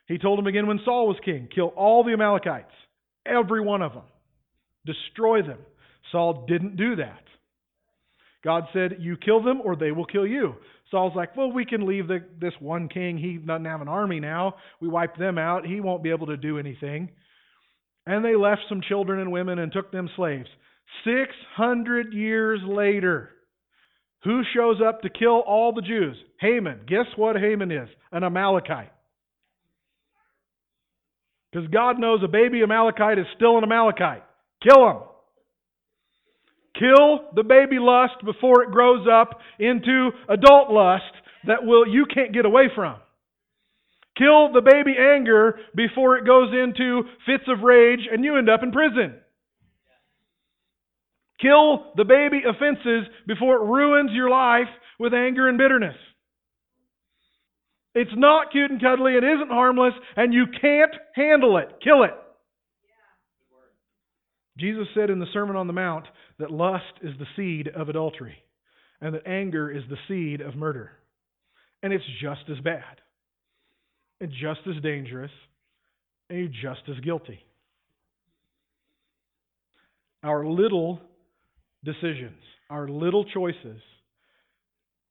He 0.08 0.18
told 0.18 0.38
them 0.38 0.48
again 0.48 0.66
when 0.66 0.80
Saul 0.84 1.06
was 1.06 1.16
king 1.24 1.48
kill 1.54 1.68
all 1.68 2.04
the 2.04 2.12
Amalekites, 2.12 2.72
every 3.24 3.60
one 3.60 3.80
of 3.80 3.92
them, 3.92 4.02
destroy 4.84 5.42
them. 5.42 5.58
Saul 6.10 6.44
didn't 6.48 6.76
do 6.76 6.96
that. 6.96 7.22
God 8.44 8.64
said, 8.72 8.96
You 8.98 9.16
kill 9.16 9.42
them 9.42 9.60
or 9.64 9.76
they 9.76 9.92
will 9.92 10.06
kill 10.06 10.26
you. 10.26 10.54
Saul's 10.90 11.14
like, 11.16 11.36
Well, 11.36 11.52
we 11.52 11.64
can 11.64 11.86
leave 11.86 12.08
the, 12.08 12.24
this 12.40 12.54
one 12.60 12.88
king. 12.88 13.18
He 13.18 13.38
doesn't 13.38 13.64
have 13.64 13.80
an 13.80 13.88
army 13.88 14.20
now. 14.20 14.54
We 14.80 14.88
wipe 14.88 15.16
them 15.16 15.38
out. 15.38 15.66
He 15.66 15.80
won't 15.80 16.02
be 16.02 16.10
able 16.10 16.26
to 16.26 16.36
do 16.36 16.58
anything. 16.58 17.10
And 18.06 18.24
they 18.24 18.34
left 18.34 18.62
some 18.68 18.80
children 18.88 19.20
and 19.20 19.30
women 19.30 19.58
and 19.58 19.72
took 19.72 19.92
them 19.92 20.10
slaves. 20.16 20.48
600 21.04 22.12
years 22.12 22.60
later, 22.66 23.30
who 24.24 24.42
shows 24.54 24.76
up 24.86 25.02
to 25.02 25.08
kill 25.08 25.40
all 25.40 25.72
the 25.72 25.82
Jews? 25.82 26.16
Haman. 26.40 26.80
Guess 26.86 27.06
what 27.16 27.36
Haman 27.36 27.70
is? 27.70 27.88
An 28.10 28.24
Amalekite. 28.24 28.92
Because 31.52 31.68
God 31.68 31.98
knows 31.98 32.20
a 32.24 32.28
baby 32.28 32.62
Amalekite 32.62 33.18
is 33.18 33.26
still 33.36 33.58
an 33.58 33.64
Amalekite. 33.64 34.24
Kill 34.62 34.88
him. 34.88 34.96
Kill 36.78 37.28
the 37.34 37.42
baby 37.42 37.76
lust 37.78 38.24
before 38.24 38.62
it 38.62 38.70
grows 38.70 39.06
up 39.10 39.38
into 39.58 40.10
adult 40.28 40.70
lust 40.70 41.12
that 41.46 41.64
will 41.64 41.86
you 41.86 42.06
can't 42.12 42.32
get 42.32 42.46
away 42.46 42.68
from. 42.74 42.96
Kill 44.16 44.52
the 44.52 44.62
baby 44.62 44.94
anger 44.98 45.58
before 45.74 46.16
it 46.16 46.26
goes 46.26 46.52
into 46.52 47.02
fits 47.26 47.44
of 47.48 47.62
rage 47.62 48.00
and 48.10 48.24
you 48.24 48.36
end 48.36 48.48
up 48.48 48.62
in 48.62 48.72
prison. 48.72 49.14
Kill 51.40 51.92
the 51.96 52.04
baby 52.04 52.42
offenses 52.48 53.10
before 53.26 53.56
it 53.56 53.66
ruins 53.66 54.10
your 54.12 54.30
life 54.30 54.70
with 54.98 55.12
anger 55.12 55.48
and 55.48 55.58
bitterness. 55.58 55.96
It's 57.94 58.12
not 58.14 58.52
cute 58.52 58.70
and 58.70 58.80
cuddly, 58.80 59.14
it 59.14 59.24
isn't 59.24 59.50
harmless, 59.50 59.92
and 60.16 60.32
you 60.32 60.46
can't 60.60 60.94
handle 61.14 61.58
it. 61.58 61.68
Kill 61.82 62.04
it. 62.04 62.12
Jesus 64.56 64.86
said 64.94 65.10
in 65.10 65.18
the 65.18 65.26
Sermon 65.32 65.56
on 65.56 65.66
the 65.66 65.72
Mount 65.72 66.06
that 66.38 66.50
lust 66.50 66.84
is 67.02 67.12
the 67.18 67.26
seed 67.36 67.68
of 67.68 67.88
adultery 67.88 68.36
and 69.00 69.14
that 69.14 69.26
anger 69.26 69.70
is 69.70 69.82
the 69.90 69.96
seed 70.08 70.40
of 70.40 70.54
murder. 70.54 70.90
And 71.82 71.92
it's 71.92 72.04
just 72.20 72.42
as 72.50 72.58
bad 72.60 73.00
and 74.20 74.30
just 74.30 74.60
as 74.68 74.80
dangerous 74.82 75.30
and 76.30 76.38
you're 76.38 76.74
just 76.74 76.88
as 76.88 76.98
guilty. 77.00 77.44
Our 80.22 80.46
little 80.46 81.00
decisions, 81.84 82.38
our 82.70 82.88
little 82.88 83.24
choices, 83.24 83.80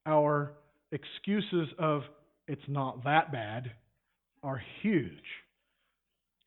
our 0.06 0.54
excuses 0.92 1.68
of 1.78 2.04
it's 2.48 2.62
not 2.68 3.04
that 3.04 3.32
bad 3.32 3.72
are 4.42 4.62
huge 4.82 5.12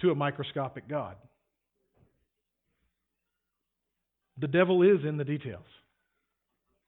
to 0.01 0.11
a 0.11 0.15
microscopic 0.15 0.89
God. 0.89 1.17
The 4.39 4.49
devil 4.49 4.83
is 4.83 5.05
in 5.07 5.17
the 5.17 5.25
details. 5.25 5.65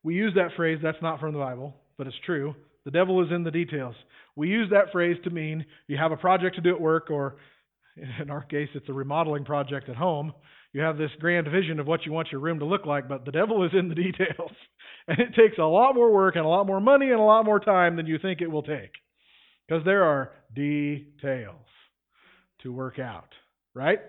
We 0.02 0.14
use 0.14 0.34
that 0.34 0.50
phrase, 0.56 0.78
that's 0.82 1.02
not 1.02 1.20
from 1.20 1.32
the 1.32 1.38
Bible, 1.38 1.74
but 1.98 2.06
it's 2.06 2.16
true. 2.24 2.54
The 2.84 2.90
devil 2.90 3.22
is 3.24 3.32
in 3.32 3.42
the 3.42 3.50
details. 3.50 3.94
We 4.36 4.48
use 4.48 4.70
that 4.70 4.92
phrase 4.92 5.16
to 5.24 5.30
mean 5.30 5.64
you 5.88 5.96
have 5.96 6.12
a 6.12 6.16
project 6.16 6.56
to 6.56 6.62
do 6.62 6.74
at 6.74 6.80
work, 6.80 7.10
or 7.10 7.36
in 7.96 8.30
our 8.30 8.42
case, 8.42 8.68
it's 8.74 8.88
a 8.88 8.92
remodeling 8.92 9.44
project 9.44 9.88
at 9.88 9.96
home. 9.96 10.32
You 10.72 10.82
have 10.82 10.98
this 10.98 11.10
grand 11.18 11.48
vision 11.48 11.80
of 11.80 11.86
what 11.86 12.04
you 12.04 12.12
want 12.12 12.28
your 12.30 12.40
room 12.40 12.58
to 12.58 12.66
look 12.66 12.84
like, 12.84 13.08
but 13.08 13.24
the 13.24 13.32
devil 13.32 13.64
is 13.64 13.72
in 13.72 13.88
the 13.88 13.94
details. 13.96 14.52
And 15.08 15.18
it 15.18 15.34
takes 15.34 15.58
a 15.58 15.62
lot 15.62 15.94
more 15.94 16.12
work 16.12 16.36
and 16.36 16.44
a 16.44 16.48
lot 16.48 16.66
more 16.66 16.80
money 16.80 17.10
and 17.10 17.20
a 17.20 17.24
lot 17.24 17.44
more 17.44 17.60
time 17.60 17.96
than 17.96 18.06
you 18.06 18.18
think 18.18 18.40
it 18.40 18.50
will 18.50 18.62
take. 18.62 18.92
Because 19.66 19.84
there 19.84 20.04
are 20.04 20.32
details 20.54 21.66
to 22.62 22.72
work 22.72 22.98
out, 22.98 23.28
right? 23.74 24.00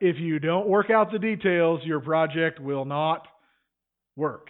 If 0.00 0.16
you 0.18 0.38
don't 0.38 0.68
work 0.68 0.90
out 0.90 1.12
the 1.12 1.18
details, 1.18 1.80
your 1.84 2.00
project 2.00 2.58
will 2.58 2.84
not 2.84 3.26
work. 4.16 4.48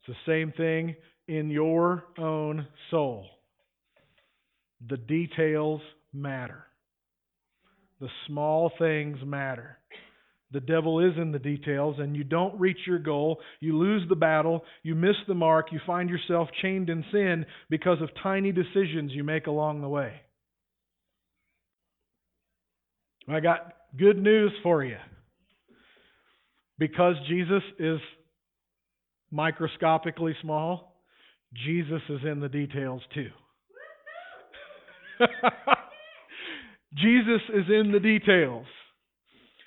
It's 0.00 0.16
the 0.16 0.32
same 0.32 0.52
thing 0.52 0.96
in 1.26 1.50
your 1.50 2.04
own 2.18 2.66
soul. 2.90 3.26
The 4.88 4.96
details 4.96 5.80
matter. 6.12 6.64
The 8.00 8.08
small 8.26 8.70
things 8.78 9.18
matter. 9.24 9.78
The 10.52 10.60
devil 10.60 11.00
is 11.00 11.16
in 11.16 11.32
the 11.32 11.38
details, 11.38 11.96
and 11.98 12.14
you 12.14 12.22
don't 12.22 12.58
reach 12.60 12.78
your 12.86 13.00
goal. 13.00 13.40
You 13.58 13.76
lose 13.76 14.08
the 14.08 14.14
battle. 14.14 14.64
You 14.84 14.94
miss 14.94 15.16
the 15.26 15.34
mark. 15.34 15.72
You 15.72 15.80
find 15.84 16.08
yourself 16.08 16.48
chained 16.62 16.90
in 16.90 17.04
sin 17.10 17.44
because 17.70 18.00
of 18.00 18.10
tiny 18.22 18.52
decisions 18.52 19.10
you 19.12 19.24
make 19.24 19.48
along 19.48 19.80
the 19.80 19.88
way. 19.88 20.12
I 23.28 23.40
got 23.40 23.72
good 23.98 24.20
news 24.20 24.52
for 24.62 24.84
you. 24.84 24.96
Because 26.78 27.14
Jesus 27.28 27.62
is 27.78 27.98
microscopically 29.30 30.34
small, 30.42 30.96
Jesus 31.52 32.02
is 32.08 32.20
in 32.24 32.40
the 32.40 32.48
details 32.48 33.02
too. 33.14 33.30
Jesus 36.96 37.40
is 37.52 37.64
in 37.68 37.92
the 37.92 38.00
details. 38.00 38.66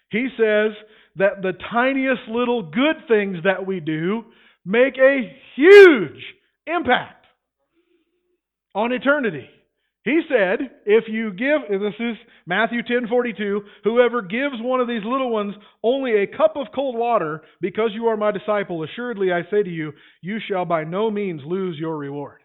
He 0.10 0.28
says 0.38 0.72
that 1.18 1.42
the 1.42 1.54
tiniest 1.72 2.22
little 2.30 2.63
good 2.63 3.08
things 3.08 3.38
that 3.44 3.66
we 3.66 3.80
do 3.80 4.24
make 4.66 4.98
a 4.98 5.36
huge 5.56 6.24
impact 6.66 7.26
on 8.76 8.92
eternity. 8.92 9.48
He 10.08 10.22
said, 10.30 10.60
if 10.86 11.04
you 11.10 11.32
give, 11.32 11.70
this 11.70 11.93
is 12.00 12.15
Matthew 12.46 12.82
10:42, 12.82 13.60
whoever 13.84 14.22
gives 14.22 14.56
one 14.62 14.80
of 14.80 14.88
these 14.88 15.04
little 15.04 15.30
ones 15.30 15.54
only 15.84 16.24
a 16.24 16.28
cup 16.28 16.56
of 16.56 16.67
cold 16.74 16.96
water 16.96 17.41
because 17.60 17.89
you 17.93 18.06
are 18.08 18.15
my 18.15 18.32
disciple, 18.32 18.84
assuredly 18.84 19.34
I 19.34 19.41
say 19.52 19.63
to 19.63 19.70
you, 19.70 19.91
you 20.22 20.38
shall 20.48 20.63
by 20.63 20.86
no 20.86 21.12
means 21.12 21.41
lose 21.46 21.78
your 21.78 21.98
reward. 21.98 22.39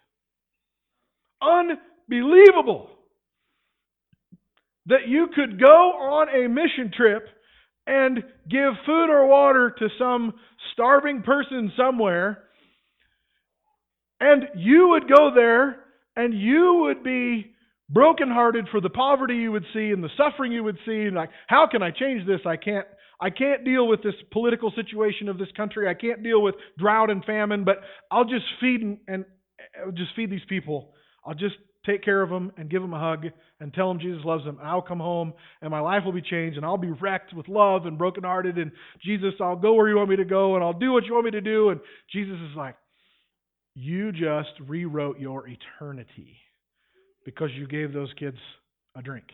Unbelievable 1.41 2.91
that 4.87 5.07
you 5.07 5.29
could 5.33 5.61
go 5.61 5.93
on 5.93 6.31
a 6.31 6.49
mission 6.49 6.91
trip 6.93 7.29
and 7.87 8.25
give 8.51 8.73
food 8.85 9.09
or 9.09 9.29
water 9.29 9.73
to 9.79 9.89
some 10.01 10.33
starving 10.73 11.23
person 11.23 11.71
somewhere, 11.77 12.43
and 14.19 14.49
you 14.57 14.89
would 14.89 15.09
go 15.09 15.31
there 15.33 15.77
and 16.17 16.35
you 16.35 16.83
would 16.83 17.03
be 17.03 17.55
brokenhearted 17.91 18.69
for 18.71 18.81
the 18.81 18.91
poverty 18.91 19.35
you 19.35 19.53
would 19.53 19.65
see 19.73 19.91
and 19.91 20.03
the 20.03 20.11
suffering 20.17 20.53
you 20.53 20.65
would 20.65 20.79
see. 20.87 21.03
And 21.03 21.15
like 21.15 21.31
how 21.47 21.67
can 21.71 21.83
i 21.83 21.91
change 21.91 22.27
this? 22.27 22.41
I 22.47 22.57
can't 22.57 22.87
i 23.21 23.31
can't 23.31 23.65
deal 23.65 23.87
with 23.87 24.03
this 24.03 24.15
political 24.33 24.73
situation 24.75 25.29
of 25.29 25.39
this 25.39 25.49
country. 25.57 25.89
I 25.89 25.95
can't 25.95 26.23
deal 26.23 26.43
with 26.43 26.55
drought 26.79 27.11
and 27.11 27.25
famine 27.25 27.65
but 27.65 27.79
i'll 28.11 28.25
just 28.25 28.47
feed 28.61 28.83
and, 28.83 28.99
and 29.09 29.25
I'll 29.85 29.93
just 29.93 30.11
feed 30.17 30.31
these 30.31 30.45
people. 30.49 30.93
I'll 31.25 31.35
just 31.35 31.55
take 31.87 32.05
care 32.05 32.23
of 32.23 32.31
them 32.31 32.53
and 32.57 32.71
give 32.71 32.83
them 32.83 32.95
a 32.95 32.99
hug 32.99 33.27
and 33.61 33.75
tell 33.75 33.89
them 33.89 33.99
jesus 33.99 34.25
loves 34.25 34.45
them 34.45 34.57
and 34.59 34.69
i'll 34.69 34.83
come 34.83 35.01
home 35.01 35.33
and 35.63 35.71
my 35.71 35.81
life 35.81 36.05
will 36.05 36.13
be 36.13 36.23
changed 36.23 36.57
and 36.57 36.65
i'll 36.65 36.79
be 36.79 36.93
wrecked 36.93 37.35
with 37.35 37.49
love 37.49 37.87
and 37.87 37.99
brokenhearted 37.99 38.57
and 38.57 38.71
jesus 39.05 39.35
i'll 39.41 39.57
go 39.57 39.75
where 39.75 39.89
you 39.89 39.97
want 39.97 40.09
me 40.09 40.17
to 40.17 40.25
go 40.25 40.55
and 40.55 40.63
i'll 40.63 40.73
do 40.73 40.93
what 40.93 41.05
you 41.05 41.13
want 41.13 41.25
me 41.25 41.33
to 41.33 41.41
do. 41.41 41.71
And 41.71 41.81
jesus 42.13 42.37
is 42.51 42.57
like 42.57 42.77
you 43.75 44.13
just 44.13 44.51
rewrote 44.67 45.19
your 45.19 45.45
eternity 45.49 46.37
because 47.25 47.51
you 47.57 47.67
gave 47.67 47.93
those 47.93 48.13
kids 48.19 48.37
a 48.97 49.03
drink. 49.03 49.27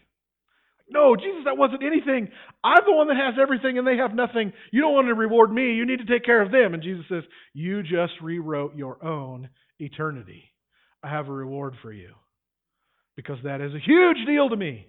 No, 0.90 1.16
Jesus, 1.16 1.42
that 1.44 1.58
wasn't 1.58 1.82
anything. 1.82 2.28
I'm 2.64 2.82
the 2.86 2.94
one 2.94 3.08
that 3.08 3.16
has 3.16 3.34
everything 3.40 3.76
and 3.76 3.86
they 3.86 3.96
have 3.96 4.14
nothing. 4.14 4.52
You 4.72 4.80
don't 4.80 4.94
want 4.94 5.08
to 5.08 5.14
reward 5.14 5.52
me. 5.52 5.74
You 5.74 5.84
need 5.84 5.98
to 5.98 6.06
take 6.06 6.24
care 6.24 6.40
of 6.40 6.50
them. 6.50 6.72
And 6.72 6.82
Jesus 6.82 7.04
says, 7.08 7.24
You 7.52 7.82
just 7.82 8.14
rewrote 8.22 8.74
your 8.74 9.04
own 9.04 9.50
eternity. 9.78 10.44
I 11.02 11.10
have 11.10 11.28
a 11.28 11.32
reward 11.32 11.74
for 11.82 11.92
you. 11.92 12.14
Because 13.16 13.38
that 13.44 13.60
is 13.60 13.74
a 13.74 13.84
huge 13.84 14.26
deal 14.26 14.48
to 14.48 14.56
me 14.56 14.86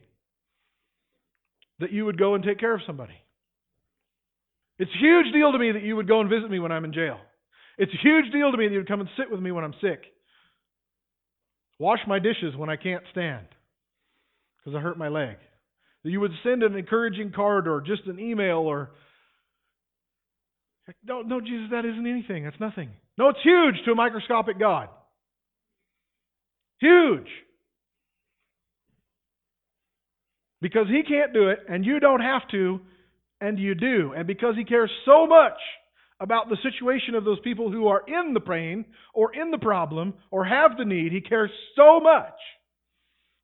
that 1.79 1.91
you 1.91 2.05
would 2.05 2.17
go 2.17 2.35
and 2.35 2.43
take 2.43 2.59
care 2.59 2.75
of 2.75 2.81
somebody. 2.85 3.15
It's 4.77 4.91
a 4.91 5.03
huge 5.03 5.33
deal 5.33 5.51
to 5.51 5.57
me 5.57 5.73
that 5.73 5.83
you 5.83 5.95
would 5.95 6.07
go 6.07 6.21
and 6.21 6.29
visit 6.29 6.49
me 6.49 6.59
when 6.59 6.71
I'm 6.71 6.85
in 6.85 6.93
jail. 6.93 7.17
It's 7.79 7.93
a 7.93 8.05
huge 8.07 8.29
deal 8.33 8.51
to 8.51 8.57
me 8.57 8.67
that 8.67 8.73
you 8.73 8.79
would 8.79 8.89
come 8.89 8.99
and 8.99 9.09
sit 9.17 9.31
with 9.31 9.39
me 9.39 9.53
when 9.53 9.63
I'm 9.63 9.73
sick. 9.81 10.01
Wash 11.79 11.99
my 12.05 12.19
dishes 12.19 12.53
when 12.57 12.69
I 12.69 12.75
can't 12.75 13.03
stand 13.11 13.47
because 14.57 14.77
I 14.77 14.81
hurt 14.81 14.97
my 14.97 15.07
leg. 15.07 15.37
That 16.03 16.09
you 16.11 16.19
would 16.19 16.33
send 16.43 16.61
an 16.61 16.75
encouraging 16.75 17.31
card 17.33 17.69
or 17.69 17.79
just 17.79 18.05
an 18.05 18.19
email 18.19 18.57
or. 18.57 18.91
No, 21.05 21.21
no, 21.21 21.39
Jesus, 21.39 21.69
that 21.71 21.85
isn't 21.85 22.05
anything. 22.05 22.43
That's 22.43 22.59
nothing. 22.59 22.89
No, 23.17 23.29
it's 23.29 23.39
huge 23.43 23.75
to 23.85 23.91
a 23.91 23.95
microscopic 23.95 24.59
God. 24.59 24.89
Huge. 26.81 27.27
Because 30.61 30.87
He 30.89 31.03
can't 31.03 31.33
do 31.33 31.47
it, 31.47 31.59
and 31.69 31.85
you 31.85 32.01
don't 32.01 32.21
have 32.21 32.41
to, 32.51 32.81
and 33.39 33.57
you 33.57 33.73
do. 33.73 34.13
And 34.17 34.27
because 34.27 34.55
He 34.57 34.65
cares 34.65 34.91
so 35.05 35.27
much 35.27 35.57
about 36.19 36.49
the 36.49 36.57
situation 36.63 37.15
of 37.15 37.23
those 37.23 37.39
people 37.41 37.71
who 37.71 37.87
are 37.87 38.03
in 38.07 38.33
the 38.33 38.39
pain 38.39 38.85
or 39.13 39.33
in 39.33 39.51
the 39.51 39.57
problem 39.57 40.13
or 40.31 40.45
have 40.45 40.77
the 40.77 40.85
need. 40.85 41.11
He 41.11 41.21
cares 41.21 41.51
so 41.75 41.99
much. 41.99 42.35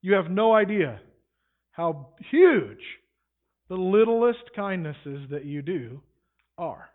You 0.02 0.14
have 0.14 0.30
no 0.30 0.54
idea 0.54 1.00
how 1.72 2.10
huge 2.32 2.82
the 3.70 3.76
littlest 3.76 4.54
kindnesses 4.56 5.30
that 5.32 5.46
you 5.46 5.62
do 5.62 6.02
are. 6.58 6.90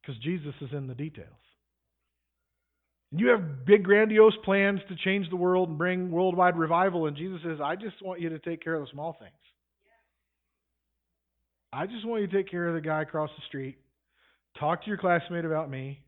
Because 0.00 0.20
Jesus 0.22 0.54
is 0.60 0.70
in 0.72 0.86
the 0.86 0.94
details. 0.94 1.28
You 3.12 3.28
have 3.28 3.66
big, 3.66 3.82
grandiose 3.84 4.36
plans 4.44 4.80
to 4.88 4.96
change 5.04 5.28
the 5.30 5.36
world 5.36 5.68
and 5.68 5.76
bring 5.76 6.12
worldwide 6.12 6.56
revival, 6.56 7.06
and 7.06 7.16
Jesus 7.16 7.40
says, 7.44 7.58
I 7.62 7.74
just 7.74 8.00
want 8.02 8.20
you 8.20 8.28
to 8.28 8.38
take 8.38 8.62
care 8.62 8.74
of 8.74 8.82
the 8.82 8.90
small 8.92 9.16
things. 9.18 9.32
I 11.72 11.86
just 11.86 12.06
want 12.06 12.22
you 12.22 12.28
to 12.28 12.36
take 12.36 12.50
care 12.50 12.68
of 12.68 12.74
the 12.74 12.80
guy 12.80 13.02
across 13.02 13.30
the 13.36 13.42
street. 13.48 13.78
Talk 14.58 14.82
to 14.82 14.88
your 14.88 14.98
classmate 14.98 15.44
about 15.44 15.70
me. 15.70 16.00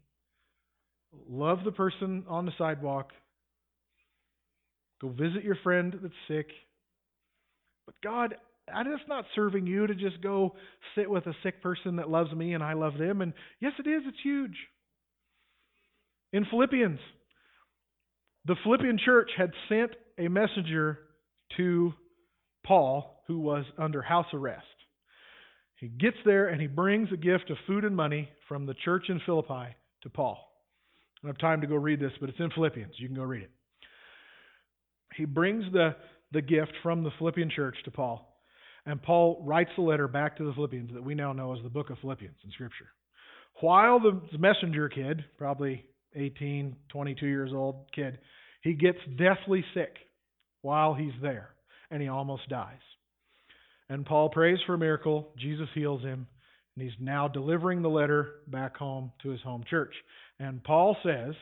Love 1.28 1.58
the 1.64 1.72
person 1.72 2.24
on 2.28 2.46
the 2.46 2.52
sidewalk. 2.58 3.10
Go 5.00 5.08
visit 5.08 5.44
your 5.44 5.56
friend 5.62 5.94
that's 6.02 6.14
sick. 6.28 6.46
But 7.86 7.94
God, 8.02 8.34
just 8.84 9.08
not 9.08 9.24
serving 9.34 9.66
you 9.66 9.86
to 9.86 9.94
just 9.94 10.22
go 10.22 10.54
sit 10.94 11.10
with 11.10 11.26
a 11.26 11.34
sick 11.42 11.62
person 11.62 11.96
that 11.96 12.08
loves 12.08 12.32
me 12.32 12.54
and 12.54 12.62
I 12.62 12.74
love 12.74 12.98
them. 12.98 13.20
And 13.20 13.32
yes, 13.60 13.72
it 13.78 13.88
is. 13.88 14.02
It's 14.06 14.22
huge. 14.22 14.56
In 16.32 16.46
Philippians, 16.46 17.00
the 18.46 18.56
Philippian 18.64 18.98
church 19.04 19.30
had 19.36 19.50
sent 19.68 19.92
a 20.18 20.28
messenger 20.28 20.98
to 21.56 21.92
Paul 22.64 23.22
who 23.26 23.40
was 23.40 23.64
under 23.78 24.02
house 24.02 24.26
arrest. 24.32 24.64
He 25.82 25.88
gets 25.88 26.16
there 26.24 26.46
and 26.46 26.60
he 26.60 26.68
brings 26.68 27.08
a 27.12 27.16
gift 27.16 27.50
of 27.50 27.56
food 27.66 27.82
and 27.82 27.96
money 27.96 28.28
from 28.48 28.66
the 28.66 28.74
church 28.84 29.06
in 29.08 29.20
Philippi 29.26 29.74
to 30.02 30.10
Paul. 30.10 30.38
I 30.38 31.26
don't 31.26 31.34
have 31.34 31.40
time 31.40 31.60
to 31.62 31.66
go 31.66 31.74
read 31.74 31.98
this, 31.98 32.12
but 32.20 32.28
it's 32.28 32.38
in 32.38 32.50
Philippians. 32.50 32.94
You 32.98 33.08
can 33.08 33.16
go 33.16 33.24
read 33.24 33.42
it. 33.42 33.50
He 35.16 35.24
brings 35.24 35.64
the, 35.72 35.96
the 36.30 36.40
gift 36.40 36.70
from 36.84 37.02
the 37.02 37.10
Philippian 37.18 37.50
church 37.50 37.74
to 37.84 37.90
Paul. 37.90 38.32
And 38.86 39.02
Paul 39.02 39.42
writes 39.44 39.70
the 39.74 39.82
letter 39.82 40.06
back 40.06 40.36
to 40.36 40.44
the 40.44 40.52
Philippians 40.52 40.92
that 40.94 41.02
we 41.02 41.16
now 41.16 41.32
know 41.32 41.52
as 41.52 41.60
the 41.64 41.68
book 41.68 41.90
of 41.90 41.98
Philippians 41.98 42.36
in 42.44 42.52
Scripture. 42.52 42.90
While 43.60 43.98
the 43.98 44.20
messenger 44.38 44.88
kid, 44.88 45.24
probably 45.36 45.84
18, 46.14 46.76
22 46.90 47.26
years 47.26 47.50
old 47.52 47.86
kid, 47.92 48.20
he 48.62 48.74
gets 48.74 48.98
deathly 49.18 49.64
sick 49.74 49.96
while 50.60 50.94
he's 50.94 51.20
there, 51.20 51.56
and 51.90 52.00
he 52.00 52.06
almost 52.06 52.48
dies. 52.48 52.78
And 53.92 54.06
Paul 54.06 54.30
prays 54.30 54.56
for 54.64 54.72
a 54.72 54.78
miracle. 54.78 55.34
Jesus 55.36 55.68
heals 55.74 56.00
him, 56.00 56.26
and 56.74 56.82
he's 56.82 56.98
now 56.98 57.28
delivering 57.28 57.82
the 57.82 57.90
letter 57.90 58.36
back 58.46 58.74
home 58.74 59.12
to 59.22 59.28
his 59.28 59.42
home 59.42 59.64
church. 59.68 59.92
And 60.40 60.64
Paul 60.64 60.96
says, 61.04 61.34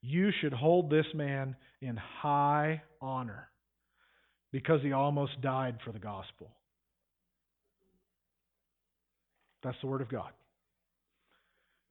You 0.00 0.30
should 0.40 0.54
hold 0.54 0.88
this 0.88 1.04
man 1.12 1.54
in 1.82 1.98
high 1.98 2.80
honor 3.02 3.50
because 4.52 4.80
he 4.80 4.92
almost 4.92 5.38
died 5.42 5.76
for 5.84 5.92
the 5.92 5.98
gospel. 5.98 6.50
That's 9.62 9.76
the 9.82 9.88
Word 9.88 10.00
of 10.00 10.08
God. 10.08 10.30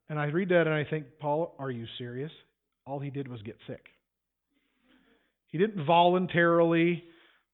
And 0.10 0.18
I 0.18 0.26
read 0.26 0.50
that 0.50 0.66
and 0.66 0.74
I 0.74 0.86
think, 0.90 1.06
Paul, 1.20 1.54
are 1.60 1.70
you 1.70 1.86
serious? 2.00 2.32
All 2.88 3.00
he 3.00 3.12
did 3.12 3.28
was 3.28 3.44
get 3.44 3.58
sick. 3.68 3.86
He 5.50 5.60
didn't 5.60 5.86
voluntarily 5.86 7.04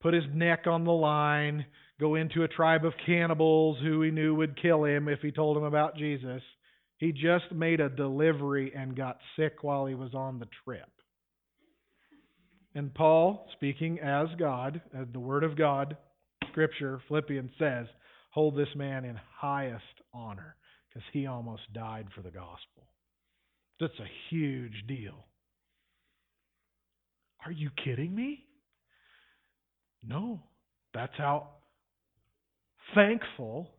put 0.01 0.13
his 0.13 0.23
neck 0.33 0.65
on 0.65 0.85
the 0.85 0.91
line, 0.91 1.65
go 2.01 2.15
into 2.15 2.43
a 2.43 2.47
tribe 2.47 2.83
of 2.83 2.93
cannibals 3.05 3.77
who 3.81 4.01
he 4.01 4.09
knew 4.09 4.33
would 4.33 4.59
kill 4.59 4.83
him 4.83 5.07
if 5.07 5.19
he 5.19 5.31
told 5.31 5.55
them 5.55 5.63
about 5.63 5.95
Jesus. 5.95 6.41
He 6.97 7.11
just 7.11 7.51
made 7.53 7.79
a 7.79 7.89
delivery 7.89 8.73
and 8.75 8.97
got 8.97 9.19
sick 9.37 9.57
while 9.61 9.85
he 9.85 9.93
was 9.93 10.13
on 10.15 10.39
the 10.39 10.47
trip. 10.65 10.89
And 12.73 12.93
Paul, 12.93 13.47
speaking 13.53 13.99
as 13.99 14.27
God, 14.39 14.81
as 14.97 15.05
the 15.13 15.19
Word 15.19 15.43
of 15.43 15.55
God, 15.55 15.95
Scripture, 16.49 16.99
Philippians 17.07 17.51
says, 17.59 17.85
hold 18.31 18.57
this 18.57 18.73
man 18.75 19.05
in 19.05 19.19
highest 19.37 19.83
honor 20.13 20.55
because 20.89 21.07
he 21.13 21.27
almost 21.27 21.61
died 21.73 22.07
for 22.15 22.21
the 22.21 22.31
gospel. 22.31 22.87
That's 23.79 23.99
a 23.99 24.11
huge 24.29 24.85
deal. 24.87 25.25
Are 27.45 27.51
you 27.51 27.69
kidding 27.83 28.15
me? 28.15 28.45
No. 30.03 30.41
That's 30.93 31.13
how 31.17 31.49
thankful 32.95 33.69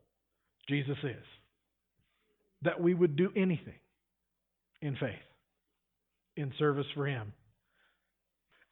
Jesus 0.68 0.98
is. 1.02 1.24
That 2.62 2.80
we 2.80 2.94
would 2.94 3.16
do 3.16 3.30
anything 3.36 3.74
in 4.80 4.94
faith, 4.94 5.10
in 6.36 6.52
service 6.58 6.86
for 6.94 7.06
Him. 7.06 7.32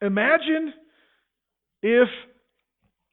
Imagine 0.01 0.72
if 1.82 2.09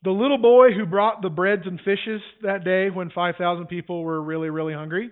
the 0.03 0.11
little 0.11 0.37
boy 0.37 0.71
who 0.71 0.85
brought 0.85 1.21
the 1.21 1.29
breads 1.29 1.63
and 1.65 1.79
fishes 1.79 2.21
that 2.43 2.63
day 2.63 2.89
when 2.89 3.09
5,000 3.09 3.65
people 3.67 4.03
were 4.03 4.21
really, 4.21 4.49
really 4.49 4.73
hungry. 4.73 5.09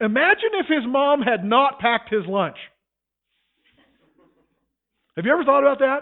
Imagine 0.00 0.50
if 0.60 0.66
his 0.66 0.84
mom 0.86 1.22
had 1.22 1.44
not 1.44 1.78
packed 1.78 2.12
his 2.12 2.26
lunch. 2.26 2.56
Have 5.16 5.24
you 5.24 5.32
ever 5.32 5.44
thought 5.44 5.60
about 5.60 5.78
that? 5.78 6.00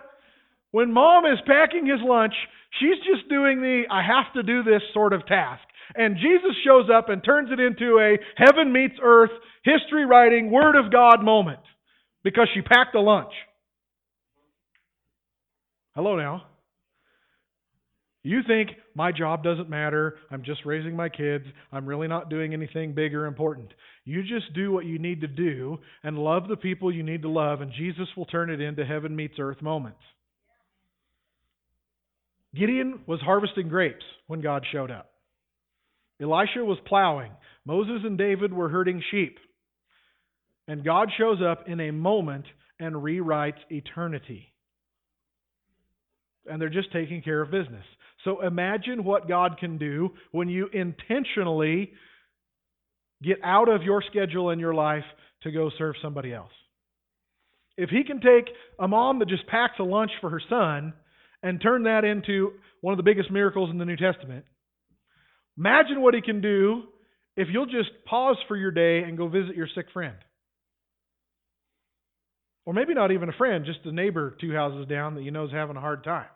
When 0.75 0.93
mom 0.93 1.25
is 1.25 1.39
packing 1.47 1.87
his 1.87 2.01
lunch, 2.03 2.35
she's 2.81 2.99
just 3.09 3.29
doing 3.29 3.61
the 3.61 3.85
I 3.89 4.03
have 4.03 4.33
to 4.35 4.43
do 4.43 4.65
this 4.65 4.83
sort 4.93 5.13
of 5.13 5.25
task. 5.25 5.63
And 5.95 6.17
Jesus 6.17 6.51
shows 6.67 6.91
up 6.93 7.09
and 7.09 7.23
turns 7.23 7.51
it 7.53 7.61
into 7.61 8.01
a 8.01 8.19
heaven 8.37 8.73
meets 8.73 8.97
earth, 9.01 9.31
history 9.63 10.05
writing, 10.05 10.51
word 10.51 10.75
of 10.75 10.91
God 10.91 11.23
moment 11.23 11.61
because 12.25 12.49
she 12.53 12.61
packed 12.61 12.97
a 12.97 13.01
lunch. 13.01 13.31
Hello 15.95 16.17
now. 16.17 16.43
You 18.25 18.41
think 18.45 18.71
my 18.97 19.13
job 19.13 19.45
doesn't 19.45 19.71
matter, 19.71 20.17
I'm 20.29 20.43
just 20.43 20.65
raising 20.65 20.97
my 20.97 21.09
kids, 21.09 21.45
I'm 21.71 21.87
really 21.87 22.09
not 22.09 22.31
doing 22.31 22.53
anything 22.53 22.95
big 22.95 23.15
or 23.15 23.27
important. 23.27 23.69
You 24.05 24.23
just 24.23 24.53
do 24.57 24.73
what 24.73 24.87
you 24.87 24.99
need 24.99 25.21
to 25.21 25.29
do 25.29 25.79
and 26.03 26.19
love 26.19 26.49
the 26.49 26.57
people 26.57 26.93
you 26.93 27.05
need 27.05 27.23
to 27.23 27.29
love, 27.29 27.61
and 27.61 27.71
Jesus 27.71 28.09
will 28.17 28.25
turn 28.25 28.51
it 28.51 28.61
into 28.61 28.85
heaven 28.85 29.15
meets 29.15 29.35
earth 29.39 29.63
moments. 29.63 30.01
Gideon 32.55 33.01
was 33.07 33.21
harvesting 33.21 33.69
grapes 33.69 34.05
when 34.27 34.41
God 34.41 34.65
showed 34.71 34.91
up. 34.91 35.11
Elisha 36.21 36.65
was 36.65 36.79
plowing. 36.87 37.33
Moses 37.65 38.03
and 38.05 38.17
David 38.17 38.53
were 38.53 38.69
herding 38.69 39.03
sheep. 39.11 39.39
And 40.69 40.85
God 40.85 41.11
shows 41.19 41.39
up 41.47 41.69
in 41.69 41.81
a 41.81 41.91
moment 41.91 42.45
and 42.79 42.95
rewrites 42.95 43.59
eternity. 43.71 44.53
And 46.47 46.61
they're 46.61 46.69
just 46.69 46.93
taking 46.93 47.23
care 47.23 47.43
of 47.43 47.51
business. 47.51 47.85
So 48.25 48.41
imagine 48.43 49.05
what 49.05 49.29
God 49.29 49.59
can 49.59 49.77
do 49.77 50.11
when 50.31 50.49
you 50.49 50.69
intentionally 50.73 51.93
get 53.23 53.39
out 53.43 53.69
of 53.69 53.83
your 53.83 54.03
schedule 54.11 54.51
in 54.51 54.59
your 54.59 54.75
life 54.75 55.05
to 55.43 55.51
go 55.51 55.71
serve 55.77 55.95
somebody 56.01 56.33
else. 56.33 56.53
If 57.77 57.91
He 57.91 58.05
can 58.05 58.21
take 58.21 58.49
a 58.79 58.87
mom 58.87 59.19
that 59.19 59.29
just 59.29 59.47
packs 59.47 59.79
a 59.79 59.83
lunch 59.83 60.11
for 60.21 60.31
her 60.31 60.41
son 60.49 60.95
and 61.45 61.61
turn 61.61 61.85
that 61.85 62.05
into 62.05 62.53
one 62.81 62.93
of 62.93 62.97
the 62.97 63.05
biggest 63.05 63.31
miracles 63.31 63.71
in 63.71 63.79
the 63.79 63.85
New 63.85 63.97
Testament, 63.97 64.47
imagine 65.59 66.01
what 66.01 66.15
He 66.15 66.23
can 66.23 66.41
do 66.41 66.85
if 67.37 67.49
you'll 67.53 67.67
just 67.67 67.91
pause 68.07 68.37
for 68.49 68.57
your 68.57 68.71
day 68.71 69.07
and 69.07 69.19
go 69.19 69.29
visit 69.29 69.55
your 69.55 69.69
sick 69.75 69.87
friend. 69.93 70.17
Or 72.65 72.73
maybe 72.73 72.95
not 72.95 73.13
even 73.13 73.29
a 73.29 73.33
friend, 73.33 73.67
just 73.67 73.81
a 73.85 73.93
neighbor 73.93 74.37
two 74.41 74.55
houses 74.55 74.89
down 74.89 75.17
that 75.17 75.23
you 75.23 75.31
know 75.31 75.45
is 75.45 75.53
having 75.53 75.77
a 75.77 75.81
hard 75.81 76.03
time. 76.03 76.27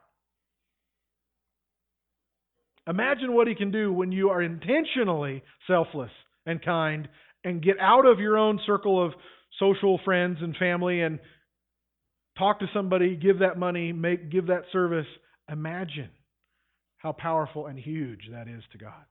Imagine 2.86 3.34
what 3.34 3.48
he 3.48 3.54
can 3.54 3.70
do 3.70 3.92
when 3.92 4.12
you 4.12 4.28
are 4.28 4.42
intentionally 4.42 5.42
selfless 5.66 6.10
and 6.44 6.62
kind 6.62 7.08
and 7.44 7.62
get 7.62 7.76
out 7.80 8.04
of 8.04 8.18
your 8.20 8.36
own 8.36 8.60
circle 8.66 9.04
of 9.04 9.12
social 9.58 10.00
friends 10.04 10.38
and 10.42 10.54
family 10.56 11.00
and 11.00 11.18
talk 12.38 12.60
to 12.60 12.66
somebody, 12.72 13.16
give 13.16 13.40
that 13.40 13.58
money, 13.58 13.92
make 13.92 14.30
give 14.30 14.46
that 14.46 14.62
service. 14.72 15.06
Imagine 15.50 16.10
how 16.98 17.12
powerful 17.12 17.66
and 17.66 17.78
huge 17.78 18.20
that 18.30 18.48
is 18.48 18.62
to 18.72 18.78
God. 18.78 19.04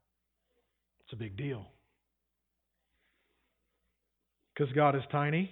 It's 1.01 1.13
a 1.13 1.15
big 1.15 1.37
deal. 1.37 1.65
Because 4.53 4.73
God 4.73 4.95
is 4.95 5.03
tiny 5.11 5.51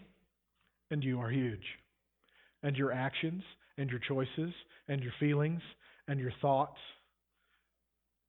and 0.91 1.03
you 1.03 1.19
are 1.19 1.29
huge. 1.29 1.63
And 2.63 2.75
your 2.75 2.91
actions 2.91 3.43
and 3.77 3.89
your 3.89 3.99
choices 4.07 4.53
and 4.87 5.01
your 5.01 5.13
feelings 5.19 5.61
and 6.07 6.19
your 6.19 6.31
thoughts 6.41 6.79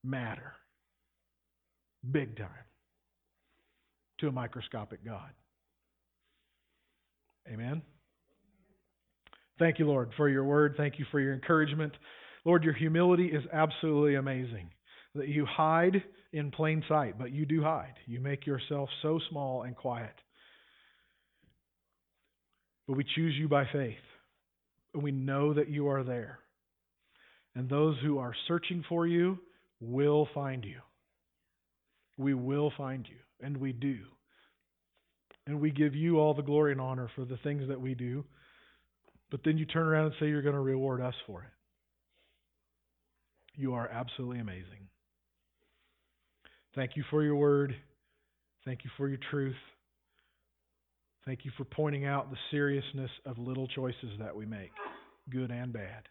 matter. 0.05 0.53
Big 2.11 2.37
time. 2.37 2.49
To 4.21 4.29
a 4.29 4.33
microscopic 4.33 5.05
God. 5.05 5.31
Amen. 7.53 7.83
Thank 9.59 9.79
you, 9.79 9.87
Lord, 9.87 10.11
for 10.17 10.29
your 10.29 10.45
word. 10.45 10.75
Thank 10.77 10.99
you 10.99 11.07
for 11.11 11.21
your 11.21 11.33
encouragement. 11.33 11.93
Lord, 12.45 12.63
your 12.63 12.75
humility 12.75 13.27
is 13.27 13.43
absolutely 13.53 14.17
amazing. 14.17 14.71
That 15.15 15.29
you 15.29 15.47
hide 15.47 16.03
in 16.33 16.51
plain 16.51 16.85
sight, 16.89 17.19
but 17.19 17.33
you 17.33 17.47
do 17.47 17.63
hide. 17.63 17.95
You 18.07 18.21
make 18.21 18.47
yourself 18.47 18.91
so 19.01 19.19
small 19.31 19.63
and 19.63 19.75
quiet. 19.75 20.15
But 22.87 22.97
we 22.97 23.05
choose 23.15 23.35
you 23.35 23.49
by 23.49 23.65
faith. 23.73 23.97
And 24.93 25.03
we 25.03 25.11
know 25.11 25.55
that 25.55 25.71
you 25.71 25.89
are 25.89 26.05
there. 26.05 26.39
And 27.55 27.69
those 27.69 27.97
who 28.03 28.19
are 28.19 28.35
searching 28.47 28.85
for 28.89 29.07
you 29.07 29.39
will 29.81 30.29
find 30.35 30.65
you. 30.65 30.81
We 32.19 32.35
will 32.35 32.73
find 32.77 33.07
you, 33.09 33.17
and 33.41 33.57
we 33.57 33.73
do. 33.73 33.99
And 35.47 35.61
we 35.61 35.71
give 35.71 35.95
you 35.95 36.19
all 36.19 36.35
the 36.35 36.43
glory 36.43 36.73
and 36.73 36.81
honor 36.81 37.11
for 37.15 37.25
the 37.25 37.39
things 37.39 37.69
that 37.69 37.81
we 37.81 37.95
do. 37.95 38.25
But 39.31 39.41
then 39.45 39.59
you 39.59 39.67
turn 39.67 39.87
around 39.87 40.07
and 40.07 40.15
say 40.21 40.29
you're 40.29 40.43
going 40.43 40.55
to 40.55 40.61
reward 40.61 41.01
us 41.01 41.15
for 41.27 41.43
it. 41.43 41.51
You 43.57 43.75
are 43.75 43.89
absolutely 43.89 44.39
amazing. 44.39 44.89
Thank 46.75 46.93
you 46.95 47.05
for 47.11 47.23
your 47.23 47.37
word. 47.37 47.75
Thank 48.65 48.85
you 48.85 48.91
for 48.97 49.09
your 49.09 49.19
truth. 49.31 49.57
Thank 51.25 51.45
you 51.45 51.51
for 51.57 51.65
pointing 51.65 52.05
out 52.05 52.31
the 52.31 52.37
seriousness 52.51 53.11
of 53.25 53.39
little 53.39 53.67
choices 53.67 54.11
that 54.21 54.37
we 54.37 54.47
make, 54.47 54.71
good 55.31 55.51
and 55.51 55.73
bad. 55.73 56.09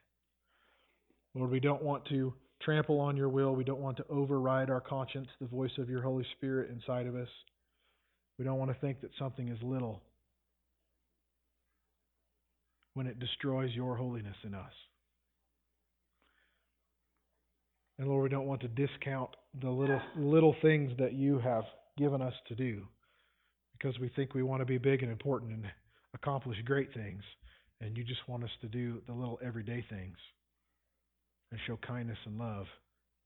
Lord, 1.35 1.51
we 1.51 1.59
don't 1.59 1.83
want 1.83 2.05
to 2.09 2.33
trample 2.61 2.99
on 2.99 3.15
your 3.15 3.29
will. 3.29 3.55
We 3.55 3.63
don't 3.63 3.79
want 3.79 3.97
to 3.97 4.07
override 4.09 4.69
our 4.69 4.81
conscience, 4.81 5.27
the 5.39 5.47
voice 5.47 5.71
of 5.77 5.89
your 5.89 6.01
Holy 6.01 6.25
Spirit 6.37 6.69
inside 6.71 7.07
of 7.07 7.15
us. 7.15 7.29
We 8.37 8.43
don't 8.43 8.57
want 8.57 8.71
to 8.71 8.77
think 8.81 9.01
that 9.01 9.11
something 9.17 9.47
is 9.47 9.57
little 9.61 10.01
when 12.95 13.07
it 13.07 13.19
destroys 13.19 13.69
your 13.73 13.95
holiness 13.95 14.35
in 14.43 14.55
us. 14.55 14.71
And 17.99 18.07
Lord, 18.07 18.23
we 18.23 18.29
don't 18.29 18.47
want 18.47 18.61
to 18.61 18.67
discount 18.67 19.29
the 19.61 19.69
little 19.69 20.01
little 20.17 20.55
things 20.61 20.91
that 20.99 21.13
you 21.13 21.39
have 21.39 21.63
given 21.97 22.21
us 22.21 22.33
to 22.47 22.55
do 22.55 22.81
because 23.77 23.99
we 23.99 24.09
think 24.09 24.33
we 24.33 24.43
want 24.43 24.61
to 24.61 24.65
be 24.65 24.77
big 24.77 25.03
and 25.03 25.11
important 25.11 25.51
and 25.51 25.65
accomplish 26.13 26.57
great 26.65 26.93
things. 26.93 27.21
And 27.81 27.95
you 27.95 28.03
just 28.03 28.27
want 28.27 28.43
us 28.43 28.49
to 28.61 28.67
do 28.67 29.01
the 29.07 29.13
little 29.13 29.39
everyday 29.45 29.85
things 29.89 30.17
and 31.51 31.59
show 31.67 31.77
kindness 31.85 32.17
and 32.25 32.37
love. 32.37 32.65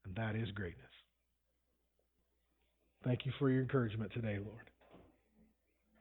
And 0.06 0.16
that 0.16 0.36
is 0.36 0.52
greatness. 0.52 0.86
Thank 3.04 3.26
you 3.26 3.32
for 3.40 3.50
your 3.50 3.62
encouragement 3.62 4.12
today, 4.14 4.38
Lord. 4.44 4.70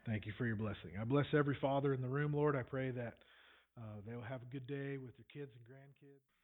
Thank 0.06 0.26
you 0.26 0.32
for 0.38 0.46
your 0.46 0.56
blessing. 0.56 0.92
I 1.00 1.04
bless 1.04 1.26
every 1.34 1.56
father 1.60 1.92
in 1.92 2.00
the 2.00 2.08
room, 2.08 2.32
Lord. 2.32 2.56
I 2.56 2.62
pray 2.62 2.90
that 2.92 3.14
uh, 3.78 4.00
they 4.06 4.14
will 4.16 4.22
have 4.26 4.42
a 4.42 4.46
good 4.50 4.66
day 4.66 4.98
with 4.98 5.16
their 5.16 5.26
kids 5.32 5.54
and 5.56 5.64
grandkids. 5.66 6.37